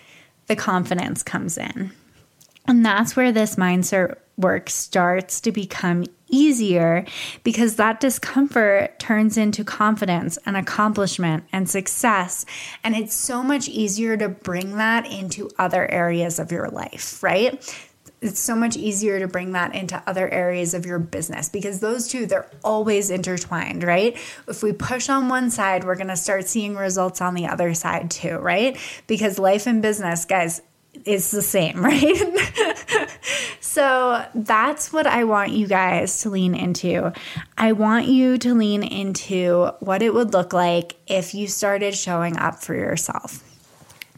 the 0.52 0.56
confidence 0.58 1.24
comes 1.24 1.58
in. 1.58 1.92
And 2.68 2.86
that's 2.86 3.16
where 3.16 3.32
this 3.32 3.56
mindset 3.56 4.18
work 4.36 4.70
starts 4.70 5.40
to 5.42 5.52
become 5.54 6.04
easier 6.28 7.06
because 7.46 7.78
that 7.78 8.02
discomfort 8.02 9.00
turns 9.00 9.38
into 9.38 9.64
confidence 9.64 10.38
and 10.46 10.58
accomplishment 10.58 11.46
and 11.54 11.70
success. 11.70 12.46
And 12.84 12.98
it's 12.98 13.16
so 13.16 13.42
much 13.42 13.70
easier 13.70 14.18
to 14.18 14.28
bring 14.28 14.76
that 14.76 15.10
into 15.10 15.50
other 15.58 15.90
areas 15.90 16.38
of 16.38 16.52
your 16.52 16.68
life, 16.68 17.24
right? 17.24 17.64
It's 18.22 18.40
so 18.40 18.56
much 18.56 18.78
easier 18.78 19.20
to 19.20 19.28
bring 19.28 19.54
that 19.54 19.74
into 19.74 20.02
other 20.06 20.30
areas 20.30 20.76
of 20.76 20.86
your 20.86 21.00
business 21.00 21.50
because 21.50 21.80
those 21.80 22.08
two, 22.08 22.28
they're 22.28 22.50
always 22.64 23.10
intertwined, 23.10 23.84
right? 23.84 24.16
If 24.48 24.62
we 24.62 24.74
push 24.74 25.10
on 25.10 25.28
one 25.28 25.50
side, 25.50 25.84
we're 25.84 25.96
going 25.96 26.08
to 26.08 26.16
start 26.16 26.48
seeing 26.48 26.76
results 26.76 27.20
on 27.20 27.34
the 27.34 27.48
other 27.48 27.74
side 27.74 28.12
too, 28.12 28.38
right? 28.38 28.78
Because 29.08 29.40
life 29.40 29.66
and 29.66 29.82
business, 29.82 30.26
guys, 30.26 30.62
is 31.06 31.32
the 31.32 31.42
same, 31.42 31.82
right? 31.84 33.10
so 33.60 34.26
that's 34.36 34.94
what 34.94 35.08
I 35.08 35.24
want 35.24 35.52
you 35.52 35.68
guys 35.68 36.22
to 36.22 36.30
lean 36.30 36.54
into. 36.54 37.12
I 37.58 37.72
want 37.72 38.08
you 38.08 38.38
to 38.40 38.54
lean 38.54 38.84
into 38.84 39.72
what 39.80 40.02
it 40.02 40.14
would 40.14 40.34
look 40.34 40.54
like 40.54 40.96
if 41.08 41.34
you 41.34 41.48
started 41.48 41.96
showing 41.96 42.38
up 42.38 42.62
for 42.62 42.76
yourself. 42.76 43.51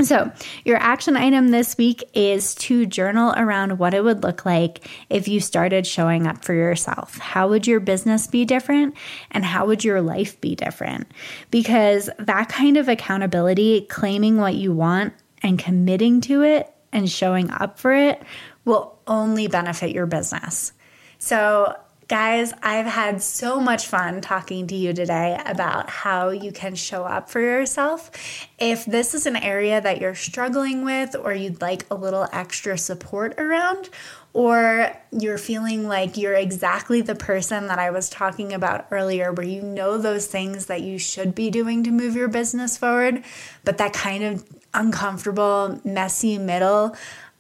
So, 0.02 0.32
your 0.66 0.78
action 0.78 1.16
item 1.16 1.50
this 1.50 1.78
week 1.78 2.04
is 2.14 2.56
to 2.56 2.88
journal 2.88 3.32
around 3.38 3.78
what 3.78 3.94
it 3.94 4.04
would 4.04 4.24
look 4.24 4.44
like 4.44 4.90
if 5.10 5.28
you 5.28 5.40
started 5.40 5.86
showing 5.86 6.26
up 6.26 6.44
for 6.44 6.54
yourself. 6.54 7.18
How 7.20 7.48
would 7.50 7.68
your 7.68 7.80
business 7.80 8.26
be 8.26 8.44
different? 8.44 8.96
And 9.30 9.46
how 9.46 9.68
would 9.68 9.84
your 9.84 10.02
life 10.02 10.42
be 10.42 10.56
different? 10.56 11.12
Because 11.52 12.10
that 12.18 12.50
kind 12.50 12.78
of 12.78 12.90
accountability, 12.90 13.82
claiming 13.82 14.38
what 14.38 14.56
you 14.56 14.74
want 14.74 15.14
and 15.44 15.60
committing 15.60 16.22
to 16.22 16.42
it 16.42 16.74
and 16.92 17.10
showing 17.10 17.52
up 17.52 17.78
for 17.78 17.94
it, 17.94 18.22
will 18.66 18.98
only 19.06 19.48
benefit 19.48 19.92
your 19.92 20.08
business. 20.08 20.74
So, 21.20 21.78
Guys, 22.10 22.54
I've 22.62 22.86
had 22.86 23.22
so 23.22 23.62
much 23.62 23.88
fun 23.88 24.20
talking 24.20 24.68
to 24.68 24.76
you 24.76 24.94
today 24.94 25.40
about 25.46 25.90
how 25.90 26.30
you 26.30 26.52
can 26.52 26.76
show 26.76 27.06
up 27.06 27.30
for 27.30 27.40
yourself. 27.40 28.12
If 28.60 28.86
this 28.86 29.14
is 29.14 29.26
an 29.26 29.38
area 29.38 29.80
that 29.80 30.02
you're 30.02 30.16
struggling 30.16 30.84
with, 30.84 31.16
or 31.16 31.34
you'd 31.34 31.62
like 31.62 31.86
a 31.90 31.96
little 31.96 32.28
extra 32.34 32.78
support 32.78 33.40
around, 33.40 33.90
or 34.34 34.92
you're 35.12 35.38
feeling 35.38 35.88
like 35.88 36.18
you're 36.18 36.34
exactly 36.34 37.02
the 37.02 37.16
person 37.16 37.68
that 37.68 37.80
I 37.80 37.92
was 37.92 38.10
talking 38.10 38.52
about 38.52 38.88
earlier, 38.92 39.32
where 39.32 39.48
you 39.48 39.62
know 39.62 39.98
those 39.98 40.28
things 40.28 40.66
that 40.66 40.82
you 40.82 40.98
should 40.98 41.34
be 41.34 41.50
doing 41.50 41.86
to 41.86 41.92
move 41.92 42.16
your 42.16 42.28
business 42.28 42.78
forward, 42.78 43.24
but 43.64 43.78
that 43.78 43.94
kind 43.94 44.24
of 44.26 44.44
uncomfortable, 44.74 45.80
messy 45.86 46.38
middle 46.38 46.96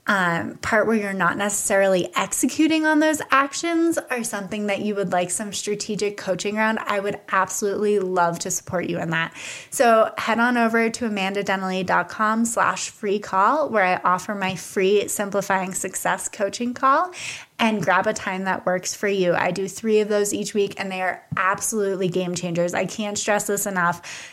um, 0.05 0.57
part 0.57 0.85
where 0.85 0.97
you're 0.97 1.13
not 1.13 1.37
necessarily 1.37 2.09
executing 2.15 2.85
on 2.85 2.99
those 2.99 3.21
actions 3.31 3.97
are 3.97 4.23
something 4.23 4.67
that 4.67 4.81
you 4.81 4.95
would 4.95 5.13
like 5.13 5.31
some 5.31 5.53
strategic 5.53 6.17
coaching 6.17 6.57
around, 6.57 6.79
I 6.79 6.99
would 6.99 7.19
absolutely 7.31 7.99
love 7.99 8.39
to 8.39 8.51
support 8.51 8.89
you 8.89 8.99
in 8.99 9.11
that. 9.11 9.33
So 9.69 10.11
head 10.17 10.39
on 10.39 10.57
over 10.57 10.89
to 10.89 11.05
amandadenley.com 11.09 12.45
slash 12.45 12.89
free 12.89 13.19
call 13.19 13.69
where 13.69 13.85
I 13.85 14.01
offer 14.03 14.35
my 14.35 14.55
free 14.55 15.07
simplifying 15.07 15.73
success 15.73 16.27
coaching 16.27 16.73
call 16.73 17.13
and 17.59 17.81
grab 17.81 18.05
a 18.05 18.13
time 18.13 18.43
that 18.43 18.65
works 18.65 18.93
for 18.93 19.07
you. 19.07 19.33
I 19.33 19.51
do 19.51 19.69
three 19.69 20.01
of 20.01 20.09
those 20.09 20.33
each 20.33 20.53
week 20.53 20.75
and 20.77 20.91
they 20.91 21.01
are 21.01 21.23
absolutely 21.37 22.09
game 22.09 22.35
changers. 22.35 22.73
I 22.73 22.85
can't 22.85 23.17
stress 23.17 23.47
this 23.47 23.65
enough 23.65 24.32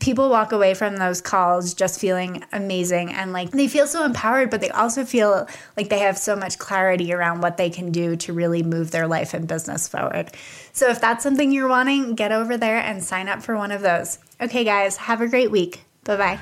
people 0.00 0.30
walk 0.30 0.52
away 0.52 0.74
from 0.74 0.96
those 0.96 1.20
calls 1.20 1.74
just 1.74 2.00
feeling 2.00 2.42
amazing 2.52 3.12
and 3.12 3.32
like 3.32 3.50
they 3.50 3.68
feel 3.68 3.86
so 3.86 4.04
empowered, 4.04 4.50
but 4.50 4.60
they 4.60 4.70
also 4.70 5.04
feel 5.04 5.46
like 5.76 5.88
they 5.88 6.00
have 6.00 6.18
so 6.18 6.34
much 6.34 6.58
clarity 6.58 7.12
around 7.12 7.40
what 7.40 7.56
they 7.56 7.70
can 7.70 7.92
do 7.92 8.16
to 8.16 8.32
really 8.32 8.62
move 8.62 8.90
their 8.90 9.06
life 9.06 9.34
and 9.34 9.46
business 9.46 9.88
forward. 9.88 10.30
So 10.72 10.88
if 10.88 11.00
that's 11.00 11.22
something 11.22 11.52
you're 11.52 11.68
wanting, 11.68 12.14
get 12.14 12.32
over 12.32 12.56
there 12.56 12.78
and 12.78 13.04
sign 13.04 13.28
up 13.28 13.42
for 13.42 13.56
one 13.56 13.70
of 13.70 13.82
those. 13.82 14.18
Okay, 14.40 14.64
guys, 14.64 14.96
have 14.96 15.20
a 15.20 15.28
great 15.28 15.50
week. 15.50 15.84
Bye 16.04 16.16
bye. 16.16 16.40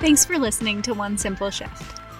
Thanks 0.00 0.24
for 0.24 0.38
listening 0.38 0.80
to 0.82 0.94
One 0.94 1.18
Simple 1.18 1.50
Shift. 1.50 2.00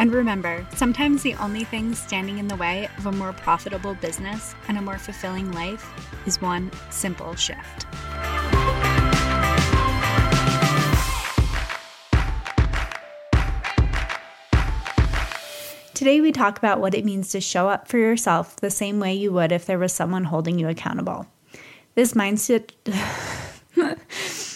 And 0.00 0.14
remember, 0.14 0.66
sometimes 0.74 1.22
the 1.22 1.34
only 1.34 1.62
thing 1.62 1.94
standing 1.94 2.38
in 2.38 2.48
the 2.48 2.56
way 2.56 2.88
of 2.96 3.04
a 3.04 3.12
more 3.12 3.34
profitable 3.34 3.92
business 3.96 4.54
and 4.66 4.78
a 4.78 4.80
more 4.80 4.96
fulfilling 4.96 5.52
life 5.52 5.86
is 6.26 6.40
one 6.40 6.70
simple 6.88 7.34
shift. 7.34 7.84
Today, 15.92 16.22
we 16.22 16.32
talk 16.32 16.56
about 16.56 16.80
what 16.80 16.94
it 16.94 17.04
means 17.04 17.28
to 17.32 17.40
show 17.42 17.68
up 17.68 17.86
for 17.86 17.98
yourself 17.98 18.56
the 18.56 18.70
same 18.70 19.00
way 19.00 19.12
you 19.12 19.32
would 19.32 19.52
if 19.52 19.66
there 19.66 19.78
was 19.78 19.92
someone 19.92 20.24
holding 20.24 20.58
you 20.58 20.66
accountable. 20.66 21.26
This 21.94 22.14
mindset. 22.14 22.70